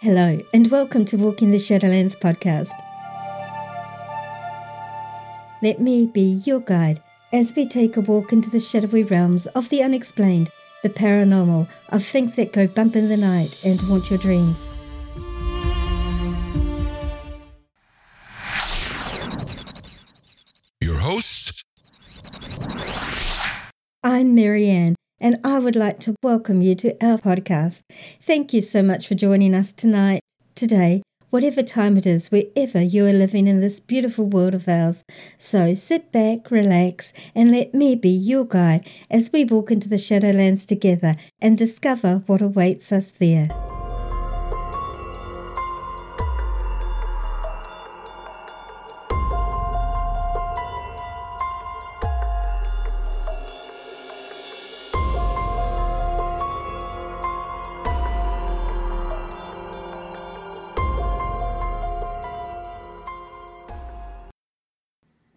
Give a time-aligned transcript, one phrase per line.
[0.00, 2.70] Hello, and welcome to Walk in the Shadowlands podcast.
[5.60, 9.68] Let me be your guide as we take a walk into the shadowy realms of
[9.70, 10.50] the unexplained,
[10.84, 14.68] the paranormal, of things that go bump in the night and haunt your dreams.
[20.80, 21.64] Your hosts,
[24.04, 27.82] I'm Marianne, and I would like to welcome you to our podcast.
[28.20, 30.20] Thank you so much for joining us tonight,
[30.54, 35.02] today, whatever time it is, wherever you are living in this beautiful world of ours.
[35.36, 39.96] So sit back, relax, and let me be your guide as we walk into the
[39.96, 43.48] Shadowlands together and discover what awaits us there.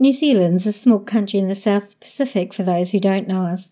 [0.01, 3.69] New Zealand's a small country in the South Pacific for those who don't know us.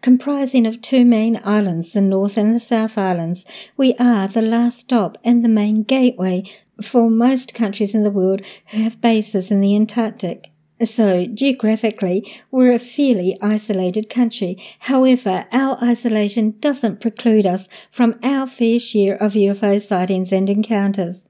[0.00, 3.44] Comprising of two main islands, the North and the South Islands,
[3.76, 6.44] we are the last stop and the main gateway
[6.80, 10.52] for most countries in the world who have bases in the Antarctic.
[10.84, 14.58] So, geographically, we're a fairly isolated country.
[14.78, 21.26] However, our isolation doesn't preclude us from our fair share of UFO sightings and encounters.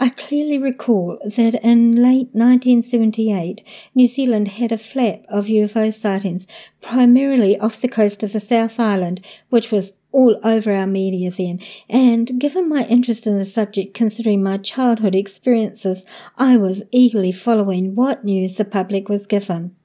[0.00, 3.62] I clearly recall that in late 1978,
[3.94, 6.48] New Zealand had a flap of UFO sightings,
[6.80, 11.60] primarily off the coast of the South Island, which was all over our media then.
[11.88, 16.04] And given my interest in the subject, considering my childhood experiences,
[16.36, 19.76] I was eagerly following what news the public was given.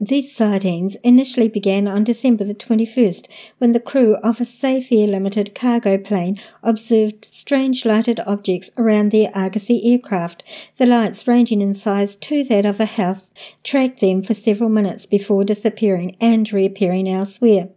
[0.00, 5.06] These sightings initially began on December the 21st when the crew of a Safe Air
[5.06, 10.42] Limited cargo plane observed strange lighted objects around their Argosy aircraft.
[10.76, 13.32] The lights, ranging in size to that of a house,
[13.64, 17.70] tracked them for several minutes before disappearing and reappearing elsewhere.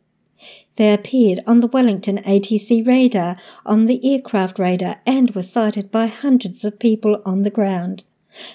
[0.75, 6.07] They appeared on the Wellington ATC radar, on the aircraft radar, and were sighted by
[6.07, 8.03] hundreds of people on the ground.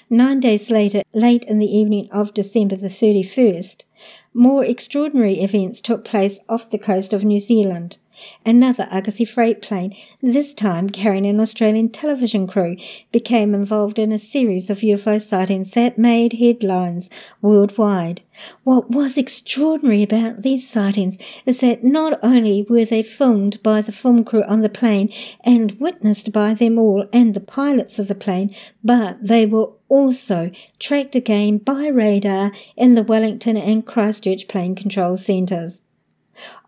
[0.09, 3.85] Nine days later, late in the evening of December the 31st,
[4.33, 7.99] more extraordinary events took place off the coast of New Zealand.
[8.45, 12.77] Another Argosy freight plane, this time carrying an Australian television crew,
[13.13, 17.11] became involved in a series of UFO sightings that made headlines
[17.41, 18.23] worldwide.
[18.65, 23.93] What was extraordinary about these sightings is that not only were they filmed by the
[23.93, 25.13] film crew on the plane
[25.45, 30.51] and witnessed by them all and the pilots of the plane, but they were also
[30.79, 35.84] tracked again by radar in the Wellington and Christchurch plane control centres.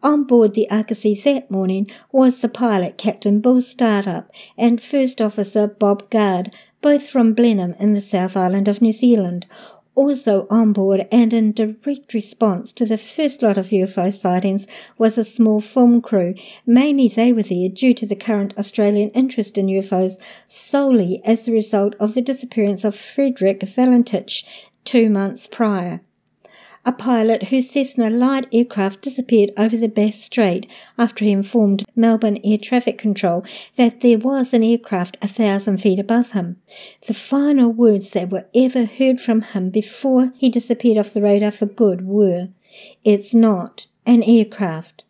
[0.03, 5.67] On board the Argosy that morning was the pilot Captain Bill Startup and First Officer
[5.67, 9.47] Bob Guard, both from Blenheim in the South Island of New Zealand.
[9.97, 14.67] Also on board and in direct response to the first lot of UFO sightings
[14.99, 16.35] was a small film crew.
[16.67, 21.53] Mainly they were there due to the current Australian interest in UFOs solely as the
[21.53, 24.45] result of the disappearance of Frederick Valentich
[24.85, 26.03] two months prior
[26.87, 32.39] a pilot whose Cessna light aircraft disappeared over the Bass Strait after he informed Melbourne
[32.45, 33.45] Air Traffic Control
[33.77, 36.57] that there was an aircraft a thousand feet above him.
[37.09, 41.51] The final words that were ever heard from him before he disappeared off the radar
[41.51, 42.51] for good were,
[43.05, 45.03] It's not an aircraft.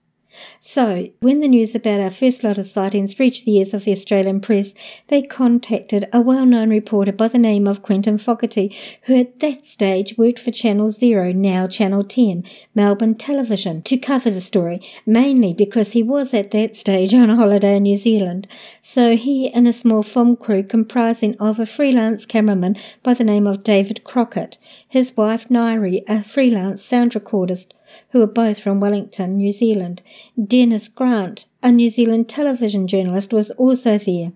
[0.61, 3.93] So, when the news about our first lot of sightings reached the ears of the
[3.93, 4.75] Australian press,
[5.09, 9.65] they contacted a well known reporter by the name of Quentin Fogarty, who at that
[9.65, 15.55] stage worked for Channel Zero, now Channel 10, Melbourne Television, to cover the story, mainly
[15.55, 18.49] because he was at that stage on a holiday in New Zealand.
[18.83, 23.47] So he and a small film crew comprising of a freelance cameraman by the name
[23.47, 24.59] of David Crockett,
[24.89, 27.73] his wife Ngaire, a freelance sound recordist,
[28.11, 30.03] who are both from Wellington, New Zealand.
[30.43, 34.33] Dennis Grant, a New Zealand television journalist, was also there.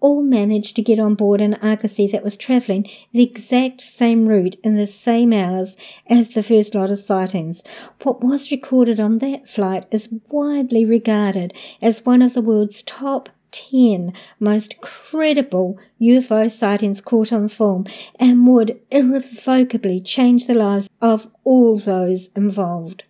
[0.00, 4.56] All managed to get on board an Argosy that was travelling the exact same route
[4.62, 5.76] in the same hours
[6.08, 7.62] as the first lot of sightings.
[8.02, 13.30] What was recorded on that flight is widely regarded as one of the world's top
[13.54, 17.86] 10 most credible UFO sightings caught on film
[18.18, 23.04] and would irrevocably change the lives of all those involved.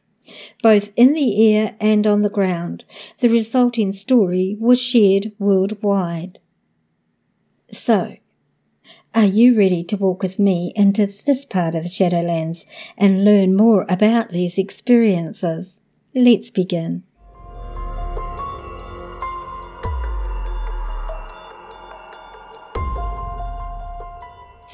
[0.62, 2.84] Both in the air and on the ground,
[3.18, 6.40] the resulting story was shared worldwide.
[7.72, 8.16] So,
[9.14, 12.66] are you ready to walk with me into this part of the Shadowlands
[12.98, 15.78] and learn more about these experiences?
[16.14, 17.04] Let's begin.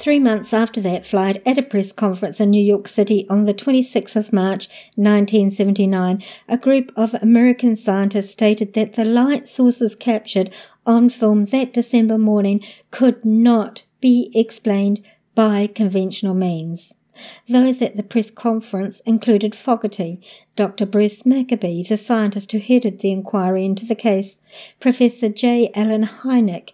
[0.01, 3.53] Three months after that flight, at a press conference in New York City on the
[3.53, 10.49] 26th of March 1979, a group of American scientists stated that the light sources captured
[10.87, 15.05] on film that December morning could not be explained
[15.35, 16.95] by conventional means.
[17.47, 20.19] Those at the press conference included Fogarty,
[20.55, 20.87] Dr.
[20.87, 24.37] Bruce Maccabee, the scientist who headed the inquiry into the case,
[24.79, 25.69] Professor J.
[25.75, 26.71] Allen Hynek,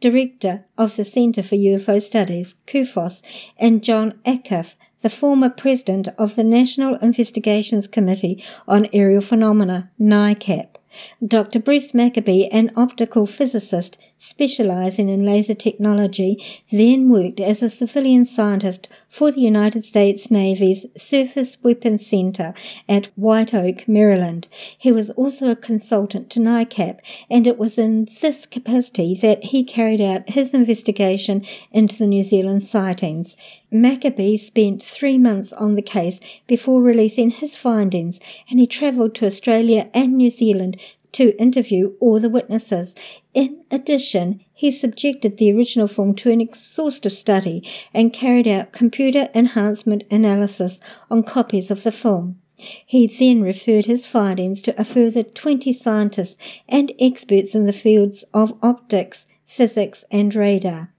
[0.00, 3.22] Director of the Center for UFO Studies, CUFOS,
[3.58, 10.76] and John Acuff, the former president of the National Investigations Committee on Aerial Phenomena, NICAP.
[11.24, 11.60] Dr.
[11.60, 16.42] Bruce Maccabee, an optical physicist specializing in laser technology,
[16.72, 22.54] then worked as a civilian scientist for the United States Navy's Surface Weapons Center
[22.88, 24.48] at White Oak, Maryland.
[24.76, 27.00] He was also a consultant to NICAP,
[27.30, 32.22] and it was in this capacity that he carried out his investigation into the New
[32.22, 33.36] Zealand sightings.
[33.70, 38.20] Maccabee spent three months on the case before releasing his findings,
[38.50, 40.78] and he travelled to Australia and New Zealand
[41.12, 42.94] to interview all the witnesses.
[43.38, 47.62] In addition, he subjected the original film to an exhaustive study
[47.94, 52.40] and carried out computer enhancement analysis on copies of the film.
[52.56, 56.36] He then referred his findings to a further 20 scientists
[56.68, 60.92] and experts in the fields of optics, physics, and radar,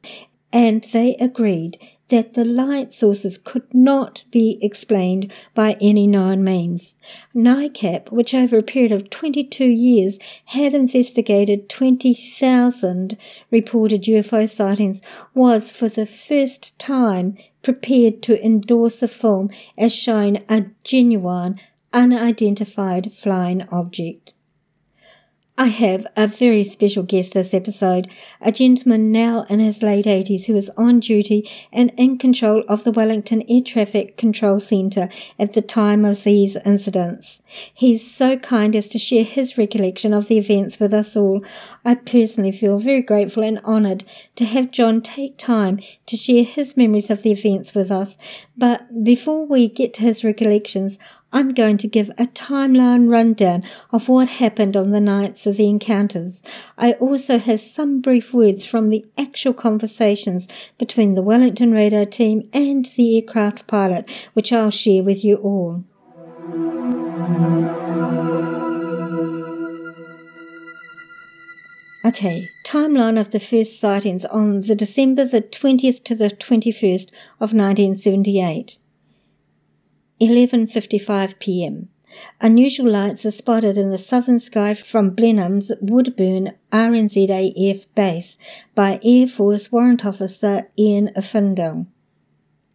[0.53, 1.77] and they agreed
[2.09, 6.95] that the light sources could not be explained by any known means.
[7.35, 13.17] NICAP, which over a period of 22 years had investigated 20,000
[13.51, 15.01] reported UFO sightings,
[15.33, 21.59] was for the first time prepared to endorse the film as showing a genuine,
[21.93, 24.33] unidentified flying object.
[25.61, 28.09] I have a very special guest this episode,
[28.39, 32.85] a gentleman now in his late 80s who was on duty and in control of
[32.85, 37.41] the Wellington Air Traffic Control Centre at the time of these incidents.
[37.73, 41.43] He's so kind as to share his recollection of the events with us all.
[41.83, 44.05] I personally feel very grateful and honoured
[44.37, 48.15] to have John take time to share his memories of the events with us.
[48.55, 50.99] But before we get to his recollections,
[51.31, 55.69] I'm going to give a timeline rundown of what happened on the nights of the
[55.69, 56.41] encounters.
[56.77, 60.47] I also have some brief words from the actual conversations
[60.79, 65.83] between the Wellington radar team and the aircraft pilot, which I'll share with you all.
[72.03, 77.53] Okay, timeline of the first sightings on the December the 20th to the 21st of
[77.53, 78.79] 1978.
[80.21, 81.89] 11:55 p.m.
[82.41, 88.37] Unusual lights are spotted in the southern sky from Blenheim's Woodbourne RNZAF base
[88.75, 91.87] by Air Force Warrant Officer Ian Uffindell.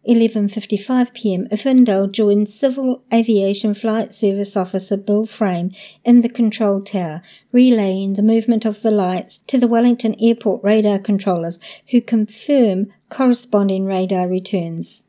[0.07, 1.47] 11:55 p.m.
[1.51, 5.71] Uffindell joined Civil Aviation Flight Service Officer Bill Frame
[6.03, 10.99] in the control tower, relaying the movement of the lights to the Wellington Airport radar
[10.99, 11.59] controllers
[11.89, 15.04] who confirm corresponding radar returns.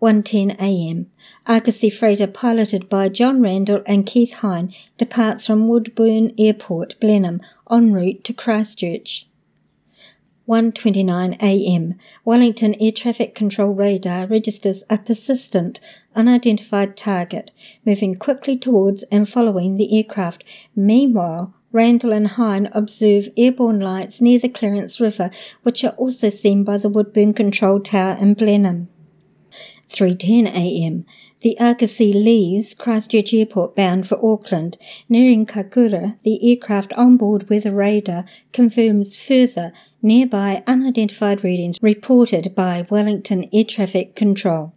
[0.00, 1.10] 1:10 a.m.
[1.46, 7.92] Argosy freighter piloted by John Randall and Keith Hine departs from Woodbourne Airport, Blenheim, en
[7.92, 9.28] route to Christchurch.
[10.48, 11.94] 1:29 a.m.
[12.24, 15.80] Wellington Air Traffic Control radar registers a persistent,
[16.16, 17.50] unidentified target,
[17.84, 20.42] moving quickly towards and following the aircraft.
[20.74, 25.30] Meanwhile, Randall and Hine observe airborne lights near the Clarence River,
[25.62, 28.88] which are also seen by the Woodbourne Control Tower in Blenheim.
[29.90, 31.04] 3:10 a.m.
[31.40, 34.78] The Argosy leaves Christchurch Airport bound for Auckland.
[35.08, 42.54] Nearing Kaikoura, the aircraft on board with a radar confirms further nearby unidentified readings reported
[42.54, 44.72] by Wellington Air Traffic Control.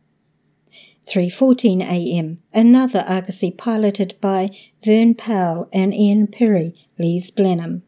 [1.06, 2.40] 3:14 a.m.
[2.52, 4.50] Another Argosy piloted by
[4.84, 7.84] Vern Powell and Ian Perry leaves Blenheim.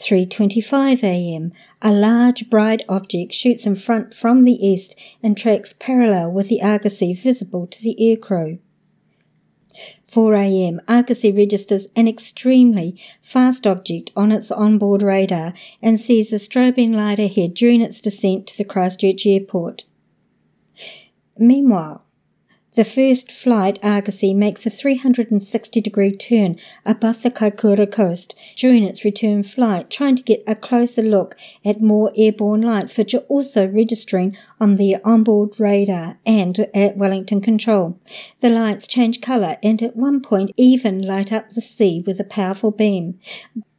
[0.00, 1.52] 3:25 a.m.
[1.82, 6.62] A large bright object shoots in front from the east and tracks parallel with the
[6.62, 8.58] Argosy visible to the aircrew.
[10.08, 10.80] 4 a.m.
[10.88, 15.52] Argosy registers an extremely fast object on its onboard radar
[15.82, 19.84] and sees a strobing light ahead during its descent to the Christchurch airport.
[21.36, 22.04] Meanwhile,
[22.74, 29.04] the first flight Argosy makes a 360 degree turn above the Kaikoura coast during its
[29.04, 33.66] return flight, trying to get a closer look at more airborne lights, which are also
[33.66, 37.98] registering on the onboard radar and at Wellington Control.
[38.40, 42.24] The lights change colour and at one point even light up the sea with a
[42.24, 43.18] powerful beam.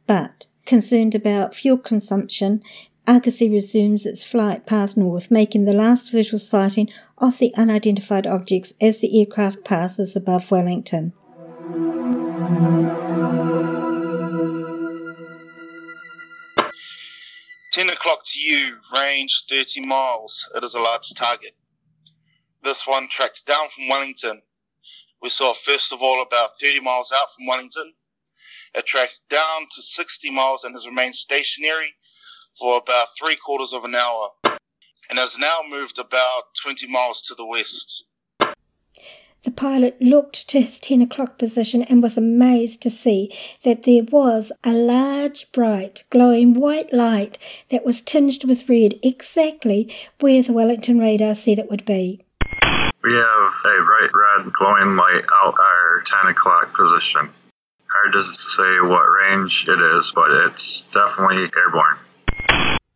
[0.06, 2.62] But concerned about fuel consumption,
[3.06, 6.88] Argosy resumes its flight path north, making the last visual sighting
[7.18, 11.12] of the unidentified objects as the aircraft passes above Wellington.
[17.72, 20.50] Ten o'clock to you, range 30 miles.
[20.54, 21.52] It is a large target.
[22.62, 24.42] This one tracked down from Wellington.
[25.22, 27.94] We saw first of all about 30 miles out from Wellington.
[28.74, 31.94] It tracked down to 60 miles and has remained stationary
[32.58, 37.34] for about three quarters of an hour and has now moved about 20 miles to
[37.34, 38.04] the west.
[39.42, 44.02] The pilot looked to his 10 o'clock position and was amazed to see that there
[44.04, 47.38] was a large, bright, glowing white light
[47.70, 52.22] that was tinged with red exactly where the Wellington radar said it would be.
[53.02, 57.30] We have a bright red glowing light out our 10 o'clock position.
[57.88, 61.96] Hard to say what range it is, but it's definitely airborne.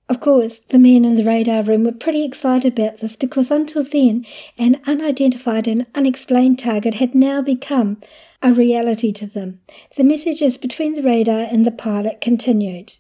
[0.07, 3.83] Of course, the men in the radar room were pretty excited about this because until
[3.83, 4.27] then,
[4.59, 8.03] an unidentified and unexplained target had now become
[8.43, 9.61] a reality to them.
[9.97, 12.99] The messages between the radar and the pilot continued.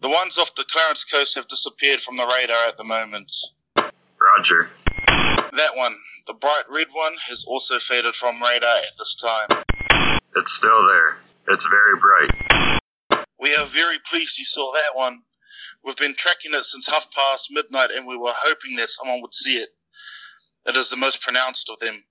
[0.00, 3.34] The ones off the Clarence Coast have disappeared from the radar at the moment.
[3.76, 4.68] Roger.
[5.08, 5.96] That one,
[6.28, 9.64] the bright red one, has also faded from radar at this time.
[10.36, 11.16] It's still there.
[11.48, 12.80] It's very bright.
[13.40, 15.22] We are very pleased you saw that one.
[15.84, 19.34] We've been tracking it since half past midnight and we were hoping that someone would
[19.34, 19.70] see it.
[20.66, 22.04] It is the most pronounced of them.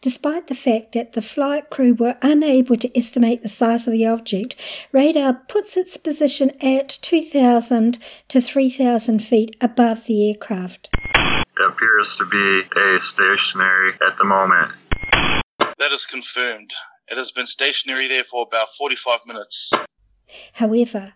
[0.00, 4.06] Despite the fact that the flight crew were unable to estimate the size of the
[4.06, 4.56] object,
[4.92, 10.88] radar puts its position at 2,000 to 3,000 feet above the aircraft.
[10.94, 14.72] It appears to be a stationary at the moment.
[15.78, 16.72] That is confirmed.
[17.08, 19.70] It has been stationary there for about 45 minutes.
[20.54, 21.12] However,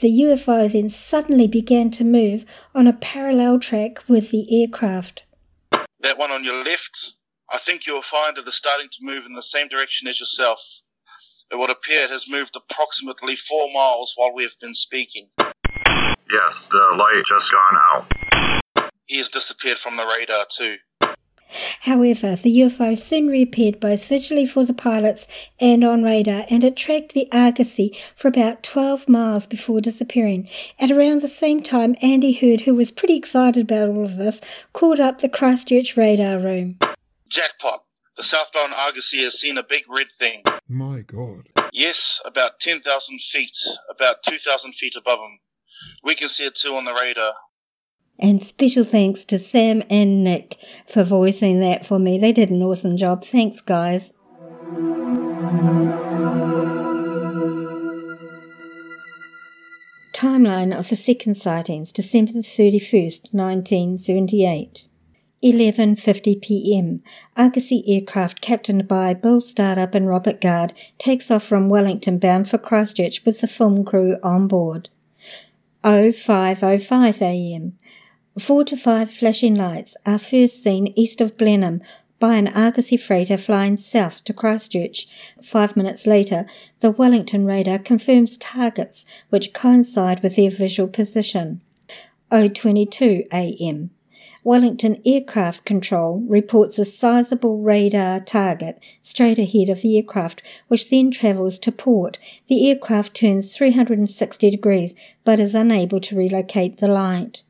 [0.00, 5.24] the UFO then suddenly began to move on a parallel track with the aircraft.
[6.00, 7.12] That one on your left,
[7.50, 10.20] I think you will find it is starting to move in the same direction as
[10.20, 10.60] yourself.
[11.50, 15.30] It would appear it has moved approximately four miles while we have been speaking.
[15.38, 18.90] Yes, the light just gone out.
[19.06, 20.76] He has disappeared from the radar too.
[21.80, 25.26] However, the UFO soon reappeared both visually for the pilots
[25.58, 30.48] and on radar, and it tracked the Argosy for about 12 miles before disappearing.
[30.78, 34.40] At around the same time, Andy Hurd, who was pretty excited about all of this,
[34.72, 36.78] called up the Christchurch radar room.
[37.28, 37.84] Jackpot!
[38.16, 40.42] The southbound Argosy has seen a big red thing.
[40.68, 41.48] My God.
[41.72, 43.56] Yes, about 10,000 feet,
[43.88, 45.38] about 2,000 feet above him.
[46.02, 47.34] We can see it too on the radar.
[48.20, 50.56] And special thanks to Sam and Nick
[50.86, 52.18] for voicing that for me.
[52.18, 53.24] They did an awesome job.
[53.24, 54.12] Thanks, guys.
[60.12, 64.88] Timeline of the second sightings, December the 31st, 1978.
[65.44, 67.02] 11:50 p.m.
[67.36, 72.58] Argosy aircraft captained by Bill Startup and Robert Guard takes off from Wellington bound for
[72.58, 74.88] Christchurch with the film crew on board.
[75.84, 77.78] 0505 a.m.
[78.38, 81.82] Four to five flashing lights are first seen east of Blenheim
[82.20, 85.08] by an Argosy freighter flying south to Christchurch.
[85.42, 86.46] Five minutes later,
[86.78, 91.62] the Wellington radar confirms targets which coincide with their visual position.
[92.30, 93.90] 022 am.
[94.44, 101.10] Wellington Aircraft Control reports a sizable radar target straight ahead of the aircraft, which then
[101.10, 102.18] travels to port.
[102.46, 107.42] The aircraft turns 360 degrees but is unable to relocate the light.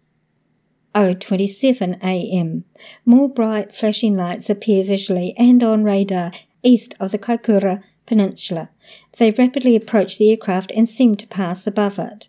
[0.98, 2.64] 027 am.
[3.04, 6.32] More bright flashing lights appear visually and on radar
[6.64, 8.70] east of the Kaikoura Peninsula.
[9.18, 12.28] They rapidly approach the aircraft and seem to pass above it.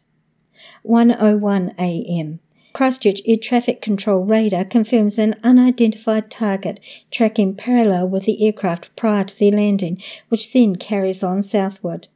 [0.84, 2.40] 101 am.
[2.74, 9.24] Christchurch Air Traffic Control radar confirms an unidentified target tracking parallel with the aircraft prior
[9.24, 12.08] to their landing, which then carries on southward.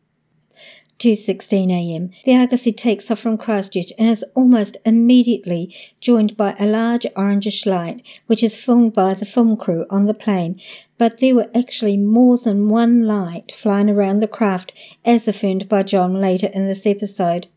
[0.99, 2.11] 2:16 a.m.
[2.23, 7.65] The Argosy takes off from Christchurch and is almost immediately joined by a large orangish
[7.65, 10.59] light, which is filmed by the film crew on the plane.
[10.97, 14.71] But there were actually more than one light flying around the craft,
[15.03, 17.47] as affirmed by John later in this episode.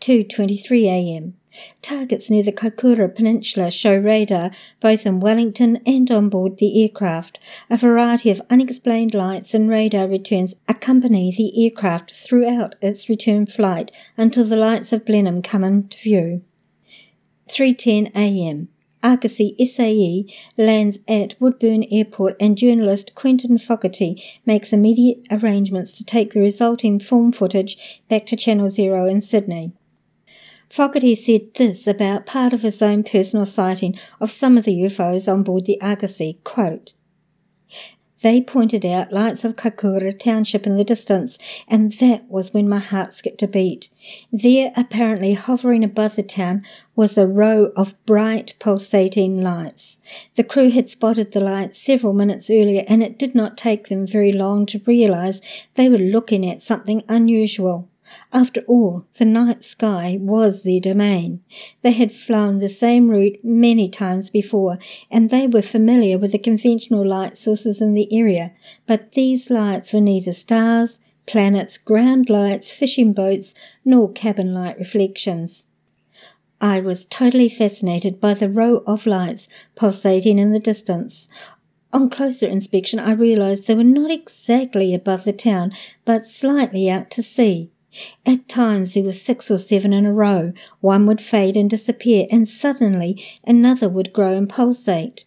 [0.00, 1.34] 2:23 a.m.
[1.82, 7.38] Targets near the Kaikoura Peninsula show radar both in Wellington and on board the aircraft.
[7.68, 13.90] A variety of unexplained lights and radar returns accompany the aircraft throughout its return flight
[14.16, 16.42] until the lights of Blenheim come into view.
[17.48, 18.68] 3:10 a.m.
[19.02, 26.32] Argosy SAE lands at Woodbourne Airport and journalist Quentin Fogarty makes immediate arrangements to take
[26.32, 29.72] the resulting film footage back to Channel Zero in Sydney.
[30.72, 35.30] Fogarty said this about part of his own personal sighting of some of the UFOs
[35.30, 36.94] on board the Argosy, quote,
[38.22, 41.38] they pointed out lights of Kaikoura township in the distance,
[41.68, 43.90] and that was when my heart skipped a beat.
[44.32, 46.64] There, apparently hovering above the town,
[46.96, 49.98] was a row of bright, pulsating lights.
[50.36, 54.06] The crew had spotted the lights several minutes earlier, and it did not take them
[54.06, 55.42] very long to realize
[55.74, 57.90] they were looking at something unusual.
[58.32, 61.42] After all, the night sky was their domain.
[61.82, 64.78] They had flown the same route many times before,
[65.10, 68.52] and they were familiar with the conventional light sources in the area,
[68.86, 73.54] but these lights were neither stars, planets, ground lights, fishing boats,
[73.84, 75.66] nor cabin light reflections.
[76.60, 81.28] I was totally fascinated by the row of lights pulsating in the distance.
[81.92, 85.72] On closer inspection, I realized they were not exactly above the town,
[86.04, 87.70] but slightly out to sea.
[88.24, 90.52] At times there were six or seven in a row.
[90.80, 95.24] One would fade and disappear, and suddenly another would grow and pulsate.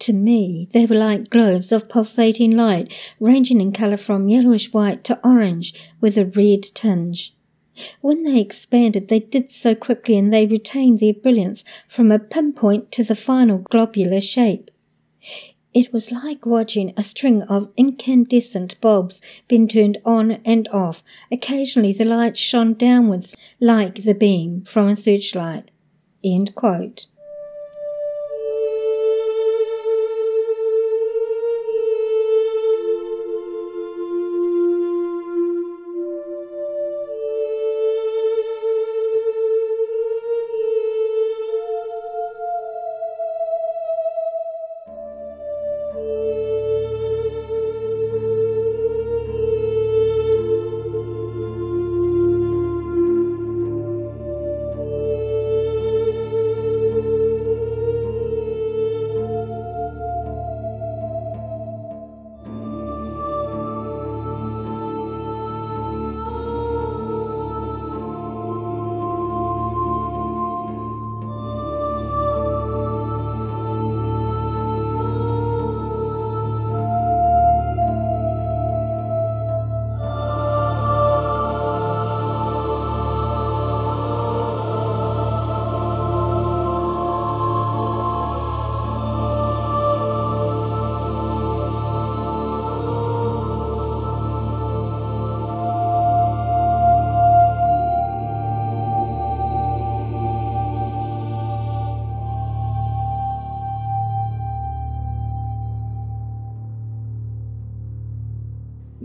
[0.00, 5.02] To me, they were like globes of pulsating light, ranging in colour from yellowish white
[5.04, 7.34] to orange with a red tinge.
[8.00, 12.92] When they expanded, they did so quickly and they retained their brilliance from a pinpoint
[12.92, 14.70] to the final globular shape.
[15.74, 21.02] It was like watching a string of incandescent bulbs being turned on and off.
[21.32, 25.72] Occasionally the light shone downwards like the beam from a searchlight.
[26.22, 27.06] End quote.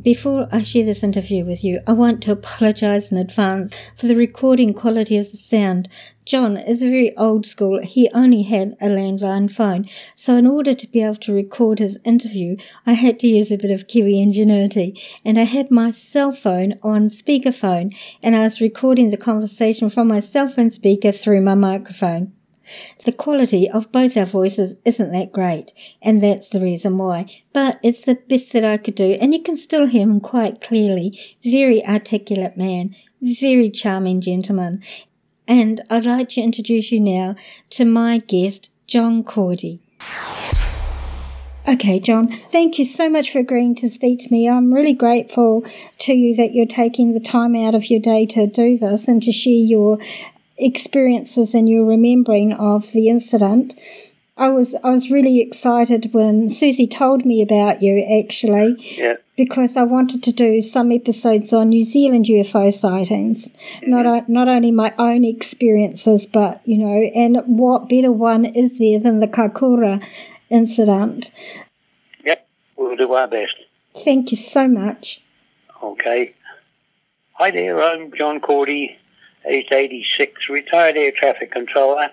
[0.09, 4.15] Before I share this interview with you, I want to apologize in advance for the
[4.15, 5.87] recording quality of the sound.
[6.25, 7.79] John is very old school.
[7.83, 9.87] He only had a landline phone.
[10.15, 12.55] So in order to be able to record his interview,
[12.87, 14.99] I had to use a bit of Kiwi ingenuity.
[15.23, 20.07] And I had my cell phone on speakerphone and I was recording the conversation from
[20.07, 22.33] my cell phone speaker through my microphone.
[23.05, 27.25] The quality of both our voices isn't that great, and that's the reason why.
[27.53, 30.61] But it's the best that I could do, and you can still hear him quite
[30.61, 31.17] clearly.
[31.43, 34.83] Very articulate man, very charming gentleman.
[35.47, 37.35] And I'd like to introduce you now
[37.71, 39.81] to my guest, John Cordy.
[41.67, 44.49] Okay, John, thank you so much for agreeing to speak to me.
[44.49, 45.63] I'm really grateful
[45.99, 49.21] to you that you're taking the time out of your day to do this and
[49.21, 49.99] to share your
[50.59, 53.79] experiences and your remembering of the incident.
[54.37, 58.75] I was I was really excited when Susie told me about you actually.
[58.97, 59.15] Yeah.
[59.35, 63.91] Because I wanted to do some episodes on New Zealand UFO sightings, mm-hmm.
[63.91, 68.99] not not only my own experiences, but you know, and what better one is there
[68.99, 70.03] than the Kaikoura
[70.49, 71.31] incident?
[72.25, 73.55] Yep, we'll do our best.
[74.03, 75.21] Thank you so much.
[75.81, 76.33] Okay.
[77.33, 78.98] Hi there, I'm John Cordy,
[79.45, 82.09] aged 86, retired air traffic controller,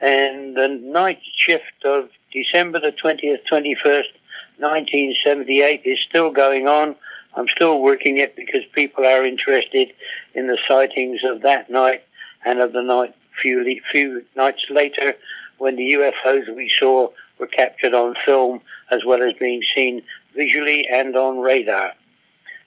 [0.00, 4.12] and the night shift of December the 20th, 21st,
[4.58, 6.94] 1978 is still going on.
[7.34, 9.92] I'm still working it because people are interested
[10.34, 12.04] in the sightings of that night
[12.44, 15.14] and of the night few, few nights later
[15.58, 20.02] when the UFOs we saw were captured on film as well as being seen
[20.34, 21.92] visually and on radar.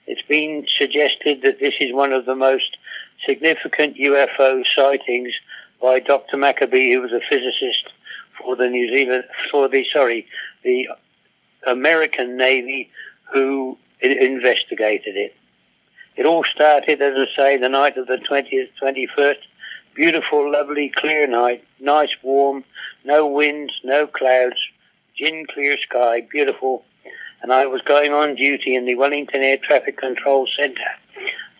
[0.06, 2.76] It's been suggested that this is one of the most
[3.24, 5.32] significant UFO sightings
[5.80, 6.36] by Dr.
[6.36, 7.92] Maccabee, who was a physicist
[8.38, 10.26] for the New Zealand, for the, sorry,
[10.62, 10.88] the
[11.66, 12.90] American Navy
[13.32, 15.34] who investigated it.
[16.16, 19.36] It all started, as I say, the night of the 20th, 21st,
[19.96, 21.64] Beautiful, lovely, clear night.
[21.80, 22.64] Nice, warm,
[23.06, 24.58] no winds, no clouds,
[25.16, 26.84] gin clear sky, beautiful.
[27.40, 30.82] And I was going on duty in the Wellington Air Traffic Control Centre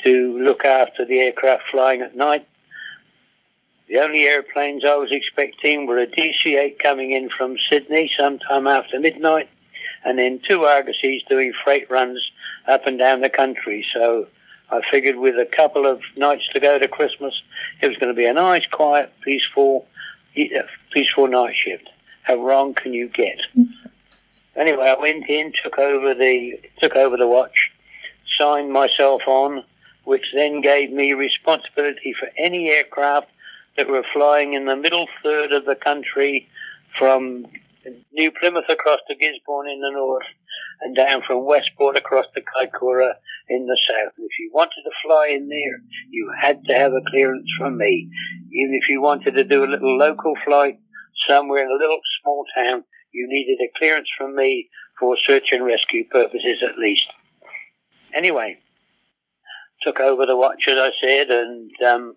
[0.07, 2.47] to look after the aircraft flying at night.
[3.89, 9.01] The only airplanes I was expecting were a DC-8 coming in from Sydney sometime after
[9.01, 9.49] midnight,
[10.05, 12.21] and then two Argosies doing freight runs
[12.69, 13.85] up and down the country.
[13.93, 14.29] So
[14.71, 17.35] I figured with a couple of nights to go to Christmas,
[17.81, 19.87] it was going to be a nice, quiet, peaceful,
[20.39, 21.89] uh, peaceful night shift.
[22.23, 23.41] How wrong can you get?
[24.57, 27.73] anyway, I went in, took over the took over the watch,
[28.37, 29.65] signed myself on,
[30.07, 33.27] which then gave me responsibility for any aircraft
[33.77, 36.49] that were flying in the middle third of the country
[36.97, 37.45] from
[38.13, 40.27] New Plymouth across to Gisborne in the north
[40.81, 43.15] and down from Westport across to Kaikoura
[43.49, 44.13] in the south.
[44.17, 48.09] If you wanted to fly in there, you had to have a clearance from me.
[48.53, 50.79] Even if you wanted to do a little local flight
[51.29, 54.69] somewhere in a little small town, you needed a clearance from me
[55.01, 57.07] for search and rescue purposes at least.
[58.15, 58.59] Anyway,
[59.83, 62.17] took over the watch, as I said, and um,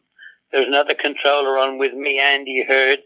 [0.51, 2.99] there was another controller on with me, Andy Hurd.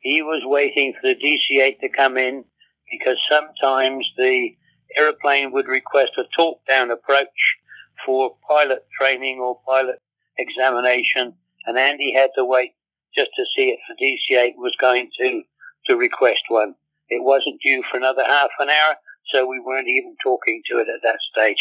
[0.00, 2.44] He was waiting for the DC-8 to come in
[2.90, 4.50] because sometimes the
[4.96, 7.56] aeroplane would request a talk-down approach
[8.04, 10.00] for pilot training or pilot
[10.38, 11.34] examination,
[11.66, 12.72] and Andy had to wait
[13.14, 15.42] just to see if the DC-8 was going to,
[15.86, 16.74] to request one.
[17.08, 18.94] It wasn't due for another half an hour,
[19.32, 21.58] so we weren't even talking to it at that stage.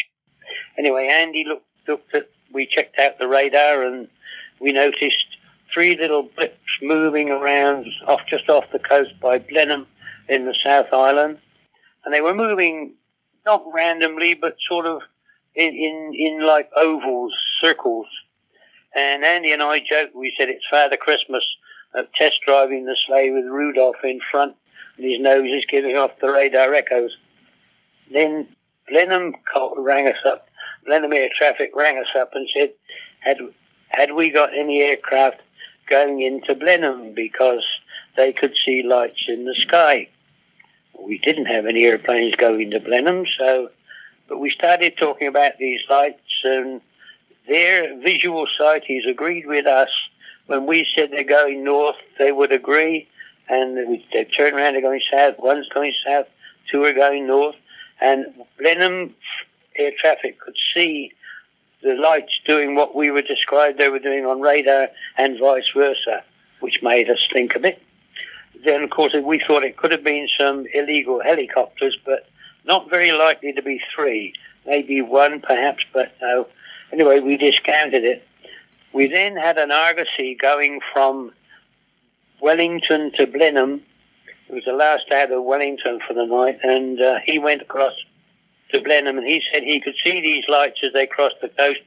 [0.77, 4.07] Anyway, Andy looked, looked at we checked out the radar and
[4.59, 5.25] we noticed
[5.73, 9.85] three little blips moving around off just off the coast by Blenheim
[10.27, 11.37] in the South Island,
[12.03, 12.93] and they were moving
[13.45, 15.01] not randomly but sort of
[15.55, 18.07] in in, in like ovals, circles.
[18.95, 20.15] And Andy and I joked.
[20.15, 21.43] We said it's Father Christmas
[21.93, 24.55] uh, test driving the sleigh with Rudolph in front,
[24.97, 27.15] and his nose is giving off the radar echoes.
[28.11, 28.47] Then
[28.87, 29.35] Blenheim
[29.77, 30.48] rang us up
[30.87, 32.71] Air Traffic rang us up and said,
[33.19, 33.37] had,
[33.89, 35.41] had we got any aircraft
[35.87, 37.63] going into Blenheim because
[38.15, 40.07] they could see lights in the sky.
[40.99, 43.69] We didn't have any airplanes going to Blenheim, so,
[44.27, 46.81] but we started talking about these lights and
[47.47, 49.89] their visual sighties agreed with us.
[50.47, 53.07] When we said they're going north, they would agree,
[53.47, 53.77] and
[54.13, 55.35] they turn around, they're going south.
[55.39, 56.27] One's going south,
[56.71, 57.55] two are going north,
[58.01, 58.25] and
[58.57, 59.15] Blenheim
[59.79, 61.11] air traffic could see
[61.81, 66.23] the lights doing what we were described they were doing on radar and vice versa,
[66.59, 67.81] which made us think a bit.
[68.65, 72.27] Then, of course, we thought it could have been some illegal helicopters, but
[72.65, 74.33] not very likely to be three.
[74.65, 76.47] Maybe one, perhaps, but no.
[76.91, 78.27] Anyway, we discounted it.
[78.91, 81.31] We then had an Argosy going from
[82.41, 83.81] Wellington to Blenheim.
[84.49, 87.93] It was the last out of Wellington for the night, and uh, he went across
[88.71, 91.79] to Blenheim, and he said he could see these lights as they crossed the coast.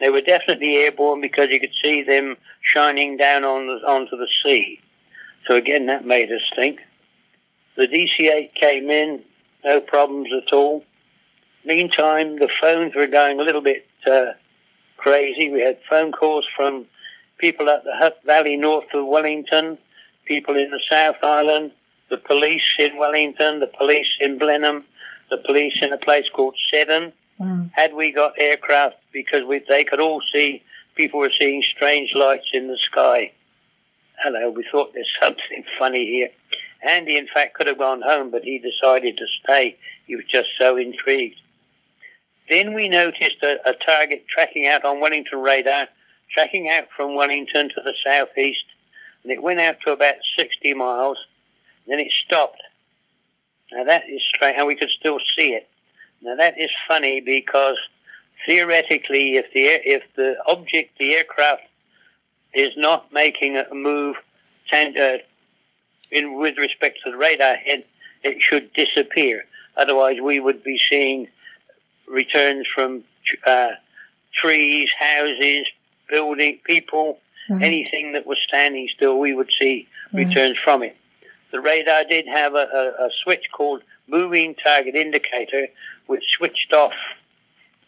[0.00, 4.28] They were definitely airborne because you could see them shining down on the, onto the
[4.44, 4.80] sea.
[5.46, 6.80] So again, that made us think.
[7.76, 9.22] The DC-8 came in,
[9.64, 10.84] no problems at all.
[11.64, 14.32] Meantime, the phones were going a little bit uh,
[14.96, 15.50] crazy.
[15.50, 16.86] We had phone calls from
[17.38, 19.78] people at the Hutt Valley north of Wellington,
[20.24, 21.72] people in the South Island,
[22.10, 24.84] the police in Wellington, the police in Blenheim,
[25.34, 27.12] the police in a place called Seddon.
[27.38, 27.46] Wow.
[27.46, 27.70] Mm.
[27.72, 30.62] Had we got aircraft, because we, they could all see,
[30.94, 33.32] people were seeing strange lights in the sky.
[34.22, 36.28] Hello, we thought there's something funny here.
[36.88, 39.76] Andy, in fact, could have gone home, but he decided to stay.
[40.06, 41.40] He was just so intrigued.
[42.48, 45.88] Then we noticed a, a target tracking out on Wellington radar,
[46.30, 48.64] tracking out from Wellington to the southeast,
[49.22, 51.16] and it went out to about 60 miles.
[51.86, 52.62] Then it stopped
[53.74, 55.68] now that is strange, and we could still see it.
[56.22, 57.76] Now that is funny because
[58.46, 61.62] theoretically, if the if the object, the aircraft,
[62.54, 64.16] is not making a move
[64.72, 65.18] uh,
[66.10, 67.84] in with respect to the radar head,
[68.22, 69.44] it should disappear.
[69.76, 71.28] Otherwise, we would be seeing
[72.06, 73.02] returns from
[73.46, 73.68] uh,
[74.32, 75.66] trees, houses,
[76.08, 77.62] building, people, mm-hmm.
[77.62, 79.18] anything that was standing still.
[79.18, 80.16] We would see mm-hmm.
[80.18, 80.96] returns from it.
[81.54, 82.66] The radar did have a,
[82.98, 85.68] a, a switch called moving target indicator,
[86.08, 86.94] which switched off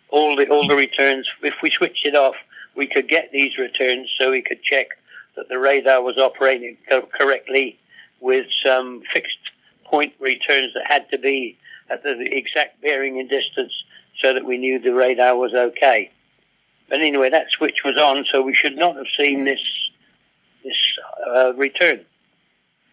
[0.08, 1.26] all the all the returns.
[1.42, 2.36] If we switched it off,
[2.76, 4.86] we could get these returns, so we could check
[5.34, 7.76] that the radar was operating co- correctly
[8.20, 9.50] with some fixed
[9.84, 11.58] point returns that had to be
[11.90, 13.72] at the exact bearing and distance,
[14.22, 16.12] so that we knew the radar was okay.
[16.88, 19.66] But anyway, that switch was on, so we should not have seen this
[20.62, 20.78] this
[21.34, 22.06] uh, return.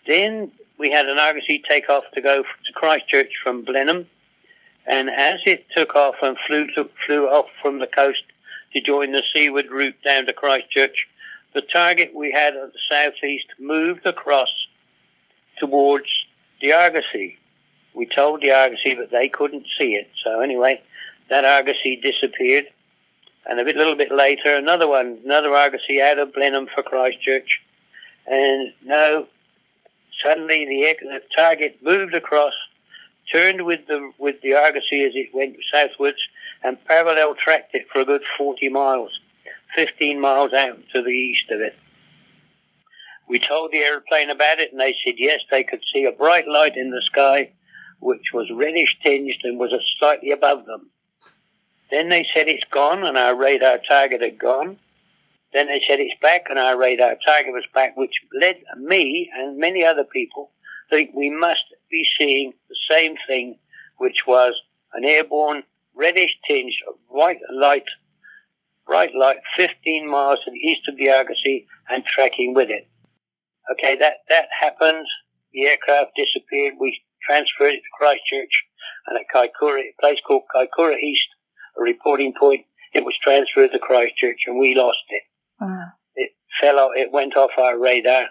[0.07, 0.51] Then
[0.83, 4.05] we had an Argosy take off to go to Christchurch from Blenheim,
[4.85, 8.23] and as it took off and flew to, flew off from the coast
[8.73, 11.07] to join the seaward route down to Christchurch,
[11.53, 14.49] the target we had at the southeast moved across
[15.57, 16.09] towards
[16.59, 17.37] the Argosy.
[17.93, 20.09] We told the Argosy, but they couldn't see it.
[20.21, 20.81] So anyway,
[21.29, 22.65] that Argosy disappeared.
[23.45, 27.61] And a bit, little bit later, another one, another Argosy out of Blenheim for Christchurch.
[28.27, 29.27] And no,
[30.23, 32.53] suddenly the, the target moved across,
[33.31, 36.17] turned with the with the Argosy as it went southwards,
[36.63, 39.11] and parallel tracked it for a good 40 miles,
[39.75, 41.75] 15 miles out to the east of it.
[43.27, 46.47] We told the airplane about it, and they said yes, they could see a bright
[46.47, 47.51] light in the sky,
[47.99, 50.89] which was reddish tinged and was slightly above them.
[51.89, 54.77] Then they said it's gone, and our radar target had gone.
[55.53, 59.57] Then they said it's back, and our radar target was back, which led me and
[59.57, 60.51] many other people
[60.89, 63.57] think we must be seeing the same thing,
[63.97, 64.53] which was
[64.93, 65.63] an airborne
[65.95, 67.85] reddish tinge of white light,
[68.85, 72.87] bright light, 15 miles to the east of the Argosy and tracking with it.
[73.71, 75.05] Okay, that, that happened.
[75.53, 76.75] The aircraft disappeared.
[76.79, 78.65] We transferred it to Christchurch
[79.07, 81.27] and at Kaikoura, a place called Kaikoura East,
[81.77, 82.65] a reporting point.
[82.93, 85.23] It was transferred to Christchurch and we lost it.
[85.63, 85.85] Wow.
[86.15, 88.27] It fell out, it went off our radar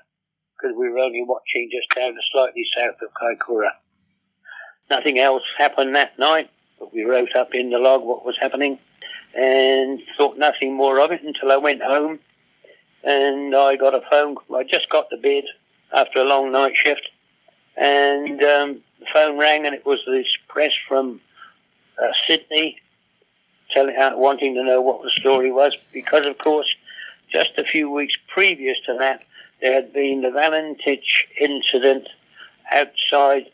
[0.57, 3.71] because we were only watching just down slightly south of Kaikoura.
[4.91, 8.79] Nothing else happened that night, but we wrote up in the log what was happening
[9.35, 12.19] and thought nothing more of it until I went home
[13.03, 14.37] and I got a phone.
[14.55, 15.45] I just got to bed
[15.93, 17.09] after a long night shift
[17.77, 21.21] and um, the phone rang and it was this press from
[22.01, 22.79] uh, Sydney
[23.71, 26.69] telling, uh, wanting to know what the story was because, of course,
[27.33, 29.23] just a few weeks previous to that,
[29.61, 32.09] there had been the Valentich incident
[32.73, 33.47] outside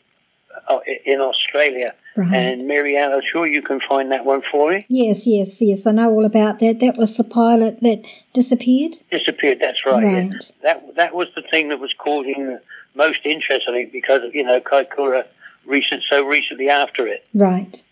[0.67, 1.93] uh, in Australia.
[2.15, 2.33] Right.
[2.33, 4.81] And Marianne, I'm sure you can find that one for me.
[4.89, 5.85] Yes, yes, yes.
[5.85, 6.79] I know all about that.
[6.79, 8.95] That was the pilot that disappeared.
[9.11, 10.03] Disappeared, that's right.
[10.03, 10.31] Right.
[10.33, 10.39] yeah.
[10.63, 12.61] That, that was the thing that was causing the
[12.95, 15.25] most interest, I think, because of, you know, Kaikoura
[15.65, 17.27] recent, so recently after it.
[17.33, 17.83] Right.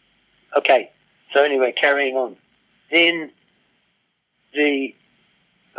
[0.58, 0.92] Okay.
[1.34, 2.36] So anyway, carrying on.
[2.92, 3.32] Then
[4.54, 4.96] the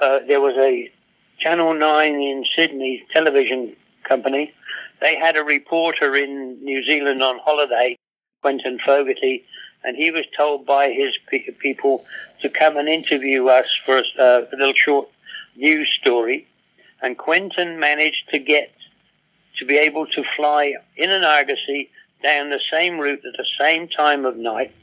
[0.01, 0.91] uh, there was a
[1.39, 4.53] Channel Nine in Sydney television company.
[5.01, 7.97] They had a reporter in New Zealand on holiday,
[8.43, 9.45] Quentin Fogarty,
[9.85, 11.15] and he was told by his
[11.59, 12.05] people
[12.43, 15.09] to come and interview us for a, uh, a little short
[15.57, 16.47] news story.
[17.01, 18.73] And Quentin managed to get
[19.59, 21.91] to be able to fly in an Argosy
[22.23, 24.75] down the same route at the same time of night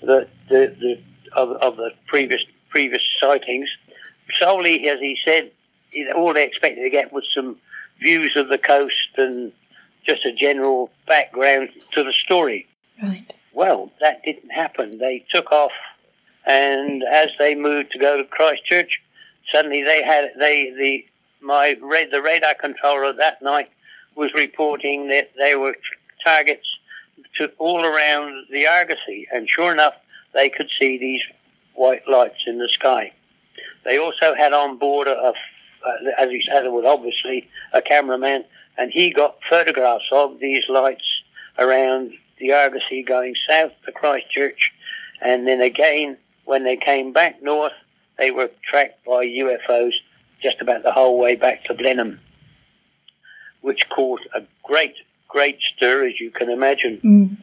[0.00, 1.00] the, the, the
[1.36, 3.68] of, of the previous previous sightings.
[4.38, 5.50] Solely, as he said,
[6.14, 7.56] all they expected to get was some
[8.00, 9.52] views of the coast and
[10.06, 12.66] just a general background to the story.
[13.02, 13.34] Right.
[13.52, 14.98] Well, that didn't happen.
[14.98, 15.72] They took off,
[16.46, 19.00] and as they moved to go to Christchurch,
[19.52, 21.04] suddenly they had they the
[21.44, 23.70] my ra- the radar controller that night
[24.14, 25.74] was reporting that they were
[26.24, 26.66] targets
[27.36, 29.94] to all around the Argosy, and sure enough,
[30.34, 31.22] they could see these
[31.74, 33.12] white lights in the sky.
[33.84, 35.32] They also had on board a, a
[36.18, 38.44] as he said, it was obviously a cameraman,
[38.76, 41.04] and he got photographs of these lights
[41.58, 44.72] around the Argosy going south to Christchurch,
[45.20, 47.72] and then again when they came back north,
[48.18, 49.92] they were tracked by UFOs
[50.42, 52.18] just about the whole way back to Blenheim,
[53.60, 54.94] which caused a great,
[55.28, 57.00] great stir, as you can imagine.
[57.04, 57.36] Mm.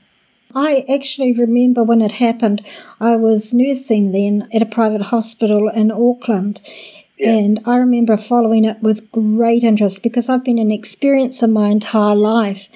[0.55, 2.65] I actually remember when it happened,
[2.99, 6.61] I was nursing then at a private hospital in Auckland.
[7.17, 7.31] Yeah.
[7.31, 12.15] And I remember following it with great interest because I've been an experiencer my entire
[12.15, 12.69] life.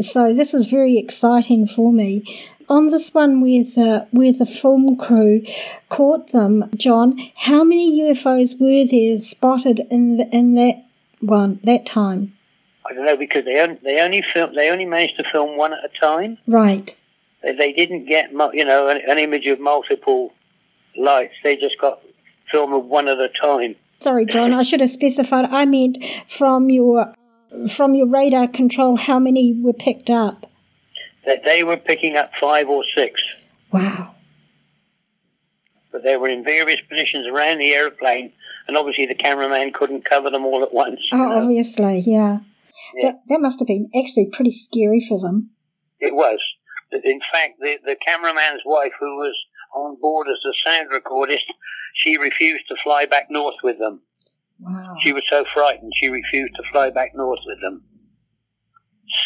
[0.00, 2.24] So this was very exciting for me.
[2.68, 5.44] On this one where the, where the film crew
[5.90, 10.84] caught them, John, how many UFOs were there spotted in, the, in that
[11.20, 12.34] one, that time?
[12.86, 15.72] I don't know because they only, they only film they only managed to film one
[15.72, 16.38] at a time.
[16.46, 16.96] Right.
[17.42, 20.32] They, didn't get you know an, an image of multiple
[20.96, 21.34] lights.
[21.42, 22.00] They just got
[22.50, 23.76] film of one at a time.
[24.00, 25.46] Sorry, John, I should have specified.
[25.46, 27.14] I meant from your
[27.70, 30.46] from your radar control how many were picked up.
[31.26, 33.20] That they were picking up five or six,
[33.72, 34.14] Wow.
[35.92, 38.32] but they were in various positions around the airplane,
[38.66, 40.98] and obviously the cameraman couldn't cover them all at once.
[41.12, 41.36] you Oh, know.
[41.42, 42.40] obviously, yeah.
[42.96, 43.10] Yeah.
[43.12, 45.50] That, that must have been actually pretty scary for them.
[46.00, 46.40] It was.
[46.92, 49.34] In fact, the, the cameraman's wife, who was
[49.74, 51.48] on board as a sound recordist,
[51.94, 54.02] she refused to fly back north with them.
[54.60, 54.94] Wow.
[55.00, 57.84] She was so frightened she refused to fly back north with them.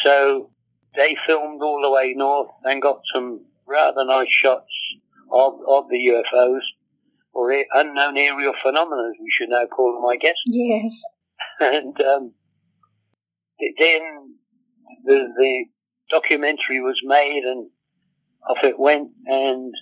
[0.04, 0.50] So
[0.96, 4.72] they filmed all the way north and got some rather nice shots
[5.32, 6.60] of, of the UFOs,
[7.32, 10.36] or unknown aerial phenomena, as we should now call them, I guess.
[10.46, 11.02] Yes.
[11.58, 12.32] And um,
[13.78, 14.36] then
[15.04, 15.64] the, the
[16.10, 17.68] documentary was made and
[18.48, 19.74] off it went, and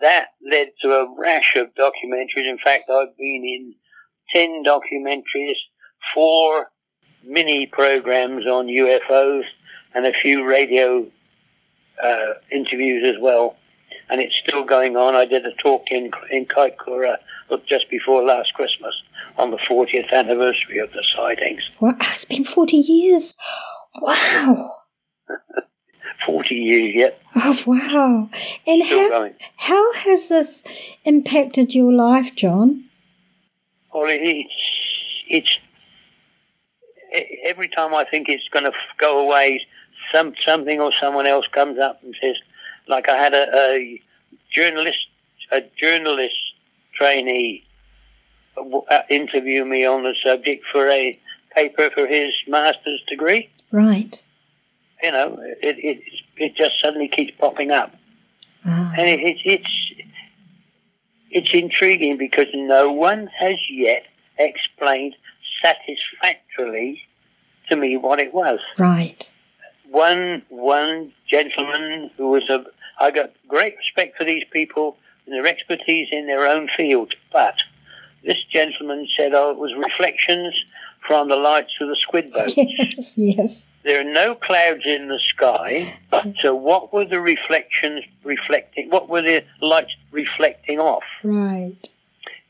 [0.00, 2.48] that led to a rash of documentaries.
[2.48, 3.74] In fact, I've been in
[4.34, 5.56] 10 documentaries,
[6.14, 6.70] four
[7.24, 9.44] mini programs on UFOs,
[9.94, 11.06] and a few radio
[12.02, 13.56] uh, interviews as well.
[14.10, 15.14] And it's still going on.
[15.14, 17.16] I did a talk in in Kaikoura
[17.66, 18.94] just before last Christmas
[19.38, 21.62] on the 40th anniversary of the sightings.
[21.80, 23.36] Well, It's been 40 years.
[24.00, 24.72] Wow.
[26.26, 28.30] 40 years yet, Oh, wow.
[28.66, 29.34] And still how, going.
[29.56, 30.62] how has this
[31.04, 32.84] impacted your life, John?
[33.92, 34.54] Well, it- it's
[35.28, 35.58] it's
[37.44, 39.64] every time I think it's going to go away,
[40.12, 42.36] some something or someone else comes up and says,
[42.88, 44.02] like I had a, a
[44.52, 44.98] journalist
[45.52, 46.34] a journalist
[46.94, 47.64] trainee
[48.56, 51.18] uh, interview me on the subject for a
[51.54, 53.50] paper for his master's degree.
[53.72, 54.22] Right.
[55.04, 56.02] You know, it it
[56.38, 57.94] it just suddenly keeps popping up.
[58.64, 59.74] Ah, And it, it, it's
[61.30, 64.04] it's intriguing because no one has yet
[64.38, 65.14] explained
[65.62, 67.02] satisfactorily
[67.68, 68.60] to me what it was.
[68.78, 69.30] right.
[69.90, 72.64] One one gentleman who was a
[72.98, 77.56] I got great respect for these people and their expertise in their own field, but
[78.24, 80.54] this gentleman said, "Oh, it was reflections
[81.06, 83.66] from the lights of the squid boat." Yes, yes.
[83.84, 85.94] There are no clouds in the sky.
[86.10, 86.44] So, mm.
[86.44, 88.90] uh, what were the reflections reflecting?
[88.90, 91.04] What were the lights reflecting off?
[91.22, 91.76] Right.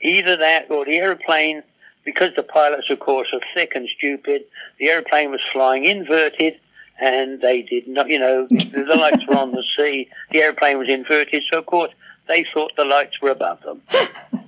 [0.00, 1.62] Either that or the aeroplane,
[2.04, 4.44] because the pilots, of course, are thick and stupid,
[4.78, 6.54] the aeroplane was flying inverted
[7.00, 10.88] and they did not, you know, the lights were on the sea, the aeroplane was
[10.88, 11.92] inverted, so, of course,
[12.28, 13.82] they thought the lights were above them.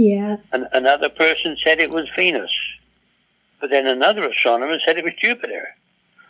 [0.00, 0.38] Yeah.
[0.52, 2.50] And another person said it was Venus.
[3.60, 5.76] But then another astronomer said it was Jupiter.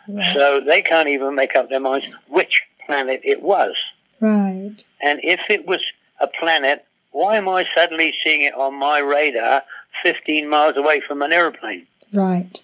[0.07, 0.35] Right.
[0.35, 3.75] So they can't even make up their minds which planet it was.
[4.19, 4.75] Right.
[5.01, 5.81] And if it was
[6.19, 9.63] a planet, why am I suddenly seeing it on my radar
[10.03, 11.87] 15 miles away from an aeroplane?
[12.13, 12.61] Right.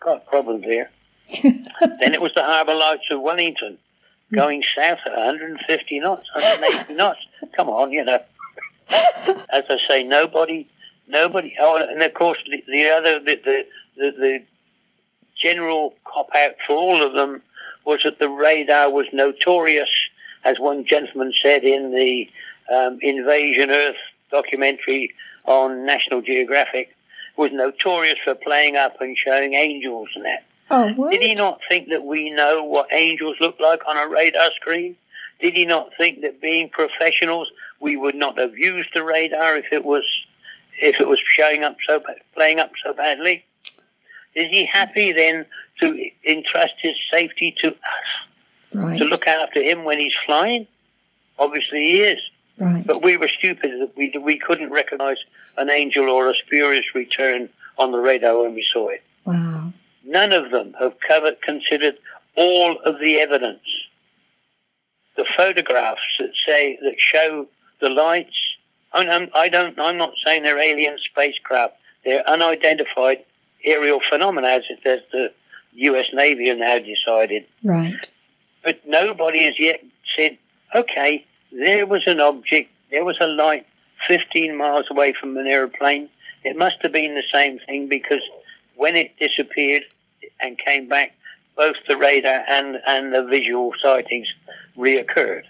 [0.00, 0.90] Got problems here.
[1.42, 3.78] then it was the harbour lights of Wellington
[4.32, 7.26] going south at 150 knots, 180 knots.
[7.56, 8.20] Come on, you know.
[8.90, 10.68] As I say, nobody,
[11.08, 11.54] nobody.
[11.60, 14.42] Oh, and of course, the, the other, the, the, the, the
[15.40, 17.42] general cop out for all of them
[17.84, 19.90] was that the radar was notorious,
[20.44, 22.28] as one gentleman said in the
[22.74, 23.96] um, Invasion Earth
[24.30, 25.14] documentary
[25.44, 26.94] on National Geographic,
[27.36, 30.44] was notorious for playing up and showing angels and that.
[30.70, 31.12] Oh, what?
[31.12, 34.96] Did he not think that we know what angels look like on a radar screen?
[35.40, 39.66] Did he not think that being professionals, we would not have used the radar if
[39.72, 40.04] it was
[40.84, 42.00] if it was showing up so
[42.34, 43.44] playing up so badly?
[44.34, 45.46] Is he happy then
[45.80, 47.76] to entrust his safety to us
[48.74, 48.98] Right.
[48.98, 50.66] to look after him when he's flying?
[51.38, 52.18] Obviously, he is.
[52.58, 52.84] Right.
[52.86, 55.16] But we were stupid that we we couldn't recognise
[55.56, 59.02] an angel or a spurious return on the radar when we saw it.
[59.24, 59.72] Wow.
[60.04, 61.96] None of them have covered, considered
[62.36, 63.62] all of the evidence.
[65.16, 67.46] The photographs that say that show
[67.80, 68.36] the lights.
[68.94, 69.78] I'm, um, I'm, I don't.
[69.78, 71.74] I'm not saying they're alien spacecraft.
[72.04, 73.24] They're unidentified
[73.64, 75.32] aerial phenomena, as, it- as the
[75.74, 76.06] U.S.
[76.12, 77.44] Navy have now decided.
[77.62, 77.94] Right.
[78.62, 79.82] But nobody has yet
[80.16, 80.38] said,
[80.74, 83.66] okay, there was an object, there was a light
[84.06, 86.08] 15 miles away from an aeroplane.
[86.44, 88.20] It must have been the same thing because
[88.76, 89.82] when it disappeared
[90.40, 91.14] and came back,
[91.56, 94.28] both the radar and, and the visual sightings
[94.76, 95.44] reoccurred.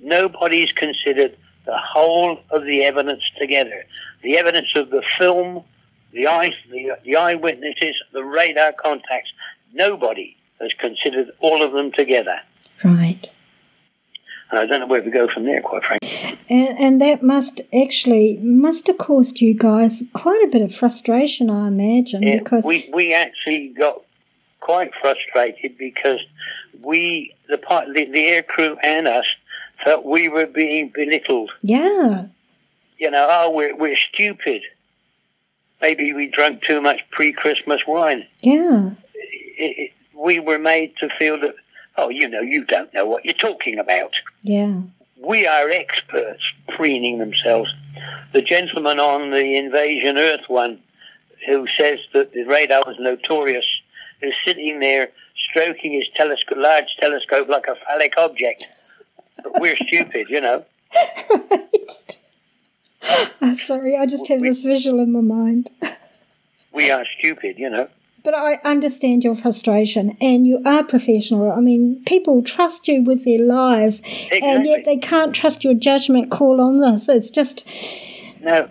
[0.00, 1.36] Nobody's considered
[1.68, 3.84] the whole of the evidence together.
[4.22, 5.64] The evidence of the film,
[6.12, 9.30] the, eye, the, the eyewitnesses, the radar contacts.
[9.74, 12.40] Nobody has considered all of them together.
[12.82, 13.34] Right.
[14.50, 16.38] And I don't know where we go from there, quite frankly.
[16.48, 21.50] And, and that must actually must have caused you guys quite a bit of frustration,
[21.50, 24.04] I imagine, Yeah, because we we actually got
[24.60, 26.20] quite frustrated because
[26.80, 29.26] we the part the, the air crew and us
[29.84, 31.50] felt we were being belittled.
[31.62, 32.26] yeah,
[32.98, 34.62] You know, oh, we're we're stupid.
[35.80, 38.26] Maybe we drank too much pre-Christmas wine.
[38.42, 41.54] yeah, It, it, we were made to feel that,
[41.96, 44.12] oh, you know, you don't know what you're talking about.
[44.42, 44.80] yeah,
[45.20, 46.42] we are experts
[46.76, 47.70] preening themselves.
[48.32, 50.80] The gentleman on the Invasion Earth one
[51.46, 53.64] who says that the radar was notorious
[54.20, 55.08] is sitting there
[55.50, 58.64] stroking his telescope, large telescope like a phallic object.
[59.42, 60.64] But we're stupid, you know.
[61.50, 62.18] right.
[63.56, 65.70] Sorry, I just have this visual in my mind.
[66.72, 67.88] we are stupid, you know.
[68.24, 71.50] But I understand your frustration, and you are professional.
[71.52, 74.40] I mean, people trust you with their lives, Exactly.
[74.42, 77.08] and yet they can't trust your judgment call on this.
[77.08, 77.64] It's just,
[78.42, 78.68] No,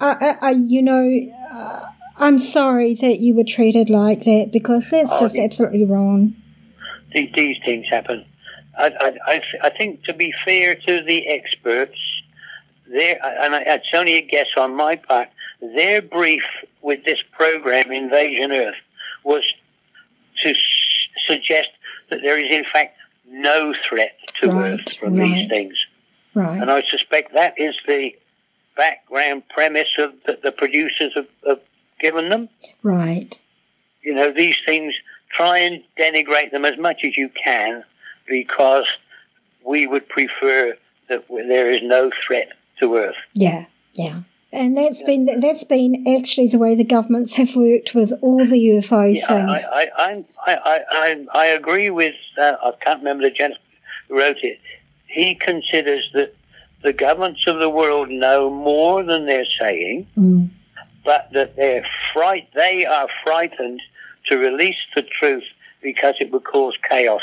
[0.00, 1.84] I, I, I you know, uh,
[2.16, 6.34] I'm sorry that you were treated like that because that's Oh, just absolutely wrong.
[7.12, 8.24] these, these things happen.
[8.78, 11.98] I, I, I, I think to be fair to the experts,
[12.86, 15.28] their, and I, it's only a guess on my part,
[15.60, 16.42] their brief
[16.82, 18.74] with this program, Invasion Earth,
[19.24, 19.42] was
[20.42, 20.56] to s-
[21.26, 21.68] suggest
[22.10, 22.96] that there is in fact
[23.26, 25.74] no threat to Right, Earth from these things.
[26.34, 26.60] Right.
[26.60, 28.10] And I suspect that is the
[28.76, 31.60] background premise of that the producers have, have
[32.00, 32.48] given them.
[32.82, 33.40] Right.
[34.02, 34.94] You know, these things,
[35.30, 37.84] try and denigrate them as much as you can
[38.28, 38.86] because
[39.64, 40.74] we would prefer
[41.08, 42.48] that there is no threat
[42.80, 43.16] to Earth.
[43.34, 43.66] Yeah.
[43.94, 44.22] Yeah.
[44.52, 48.68] And that's been that's been actually the way the governments have worked with all the
[48.68, 49.50] UFO Yeah, things.
[49.50, 53.60] I, I, I, I, I, I, I agree with, uh, I can't remember the gentleman
[54.08, 54.60] who wrote it.
[55.08, 56.36] He considers that
[56.82, 60.50] the governments of the world know more than they're saying, Mm.
[61.04, 63.80] but that they're fright, they are frightened
[64.26, 65.44] to release the truth
[65.82, 67.22] because it would cause chaos.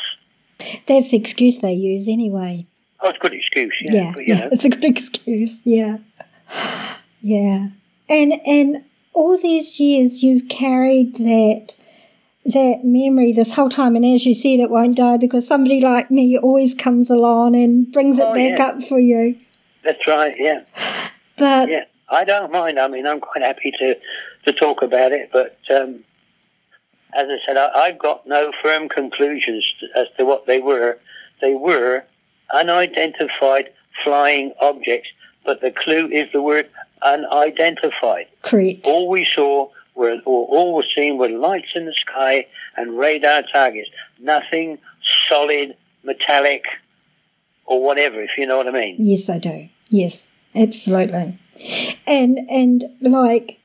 [0.88, 2.66] That's the excuse they use anyway.
[3.02, 3.94] Oh, it's a good excuse, yeah.
[3.94, 5.58] Yeah, but, you yeah, it's a good excuse.
[5.64, 5.98] Yeah,
[7.22, 7.70] yeah,
[8.10, 8.84] and and
[9.14, 11.76] all these years you've carried that
[12.46, 16.10] that memory this whole time, and as you said, it won't die because somebody like
[16.10, 18.66] me always comes along and brings it Oh, back yeah.
[18.66, 19.36] up for you.
[19.84, 20.62] that's right, yeah.
[21.38, 22.80] But Yeah, I don't mind.
[22.80, 23.96] I mean, I'm quite happy to,
[24.46, 26.04] to talk about it, but um,
[27.14, 30.98] as I said, I, I've got no firm conclusions as to what they were.
[31.42, 32.04] They were
[32.54, 33.70] unidentified
[34.04, 35.10] flying objects,
[35.46, 36.70] but the clue is the word
[37.02, 38.28] unidentified.
[38.42, 38.86] correct.
[38.86, 42.46] All we saw were, or all was seen were lights in the sky
[42.78, 43.90] and radar targets.
[44.20, 44.78] Nothing
[45.30, 46.66] solid, metallic,
[47.66, 48.98] or whatever, if you know what I mean.
[49.00, 49.70] Yes, I do.
[49.90, 51.40] Yes, absolutely.
[52.08, 53.60] And and like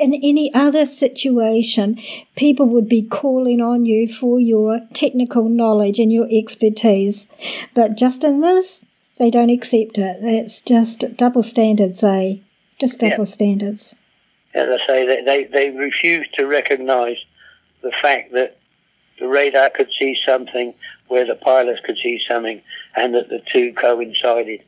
[0.00, 1.98] in any other situation,
[2.36, 7.28] people would be calling on you for your technical knowledge and your expertise.
[7.74, 8.84] But just in this,
[9.18, 10.16] they don't accept it.
[10.22, 12.36] It's just double standards, eh?
[12.80, 13.10] Just Yeah.
[13.10, 13.94] double standards.
[14.52, 17.18] as I say, they, they, they refused to recognize
[17.82, 18.56] the fact that
[19.20, 20.74] the radar could see something
[21.06, 22.60] where the pilots could see something
[22.96, 24.64] and that the two coincided.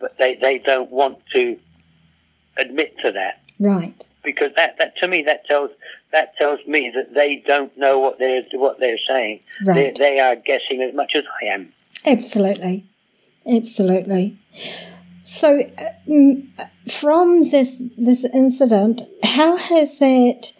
[0.00, 1.56] But they, they don't want to
[2.56, 4.08] admit to that Right.
[4.24, 5.70] Because that, that to me that tells
[6.12, 9.40] that tells me that they don't know what they're what they're saying.
[9.64, 9.98] They, Right.
[9.98, 11.72] they are guessing as much as I am.
[12.04, 12.84] Absolutely.
[13.50, 14.36] Absolutely.
[15.22, 16.46] So, uh, mm,
[16.90, 20.52] from this this incident, how has that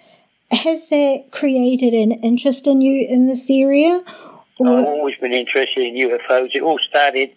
[0.50, 4.02] has that created an interest in you in this area?
[4.60, 6.50] I've always been interested in UFOs.
[6.54, 7.30] It all started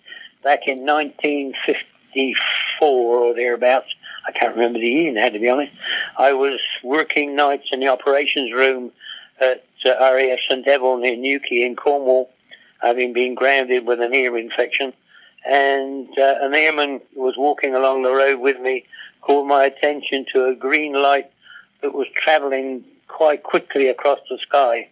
[0.43, 3.87] back in 1954 or thereabouts.
[4.27, 5.71] I can't remember the year now, to be honest.
[6.17, 8.91] I was working nights in the operations room
[9.39, 12.29] at uh, RAF St Eval near Newquay in Cornwall,
[12.81, 14.91] having been grounded with an ear infection.
[15.45, 18.85] And uh, an airman was walking along the road with me,
[19.21, 21.31] called my attention to a green light
[21.81, 24.89] that was travelling quite quickly across the sky.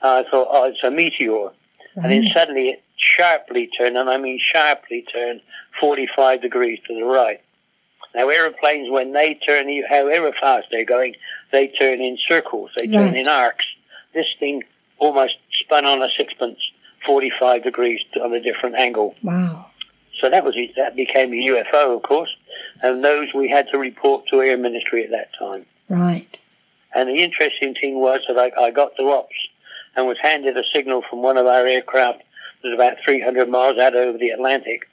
[0.00, 1.50] I thought, oh, it's a meteor.
[1.96, 5.40] And then suddenly it sharply turned, and I mean sharply turned
[5.80, 7.40] 45 degrees to the right.
[8.14, 11.14] Now, aeroplanes, when they turn, however fast they're going,
[11.52, 13.16] they turn in circles, they turn Right.
[13.16, 13.66] in arcs.
[14.14, 14.62] This thing
[14.98, 16.58] almost spun on a sixpence,
[17.06, 19.14] 45 degrees on a different angle.
[19.22, 19.66] wow.
[20.20, 20.56] So that was.
[20.76, 22.34] That became a UFO, of course,
[22.82, 25.62] and those we had to report to Air Ministry at that time.
[25.88, 26.40] Right.
[26.92, 29.36] And the interesting thing was that I, I got to ops
[29.94, 32.18] and was handed a signal from one of our aircraft
[32.62, 34.88] that was about 300 miles out over the Atlantic,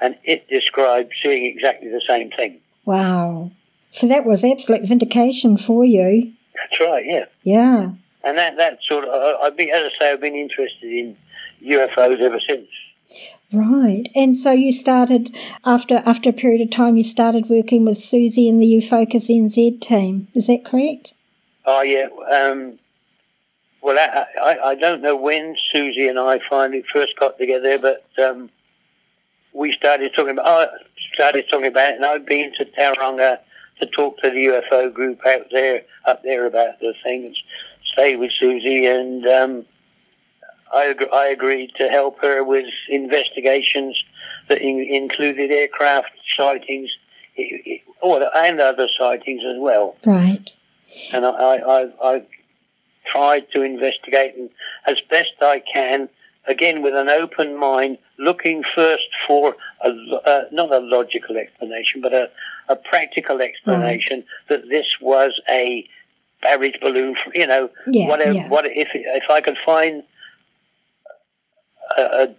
[0.00, 2.60] and it described seeing exactly the same thing.
[2.84, 3.50] Wow.
[3.90, 6.32] So that was absolute vindication for you.
[6.54, 7.24] That's right, yeah.
[7.42, 7.90] Yeah.
[8.22, 11.16] And that, that sort of, I've been, as I say, I've been interested in
[11.62, 12.68] UFOs ever since.
[13.52, 14.04] Right.
[14.14, 15.34] And so you started
[15.64, 19.80] after after a period of time you started working with Susie and the UFocus NZ
[19.80, 20.28] team.
[20.34, 21.14] Is that correct?
[21.66, 22.06] Oh, yeah.
[22.32, 22.78] Um,
[23.82, 28.04] well, I, I, I don't know when Susie and I finally first got together, but
[28.22, 28.50] um,
[29.52, 30.66] we started talking about, I
[31.14, 33.38] started talking about it, and I've been to Tauranga
[33.80, 37.36] to talk to the UFO group out there, up there about the things,
[37.92, 39.66] stay with Susie, and um,
[40.72, 44.02] I, I agreed to help her with investigations
[44.48, 46.90] that in- included aircraft sightings,
[48.02, 49.96] or and other sightings as well.
[50.04, 50.54] Right.
[51.12, 52.22] And I, I, I, I
[53.06, 54.50] tried to investigate and
[54.86, 56.08] as best I can,
[56.46, 59.88] again with an open mind, looking first for a,
[60.26, 62.28] uh, not a logical explanation, but a,
[62.68, 65.86] a practical explanation that this was a
[66.42, 67.16] barrage balloon.
[67.16, 68.08] For, you know, Yeah.
[68.08, 68.32] whatever.
[68.32, 68.48] yeah.
[68.48, 70.02] What if if I could find
[71.98, 72.34] a, a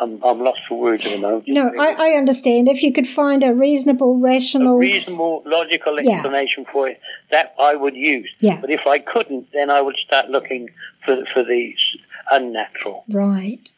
[0.00, 1.44] I'm, I'm lost for words at the moment.
[1.48, 2.68] No, I, I understand.
[2.68, 4.78] If you could find a reasonable, a rational.
[4.78, 6.12] reasonable, logical Yeah.
[6.14, 6.98] explanation for it,
[7.30, 8.30] that I would use.
[8.40, 8.58] Yeah.
[8.60, 10.70] But if I couldn't, then I would start looking
[11.04, 11.74] for for the
[12.30, 13.04] unnatural.
[13.10, 13.70] Right.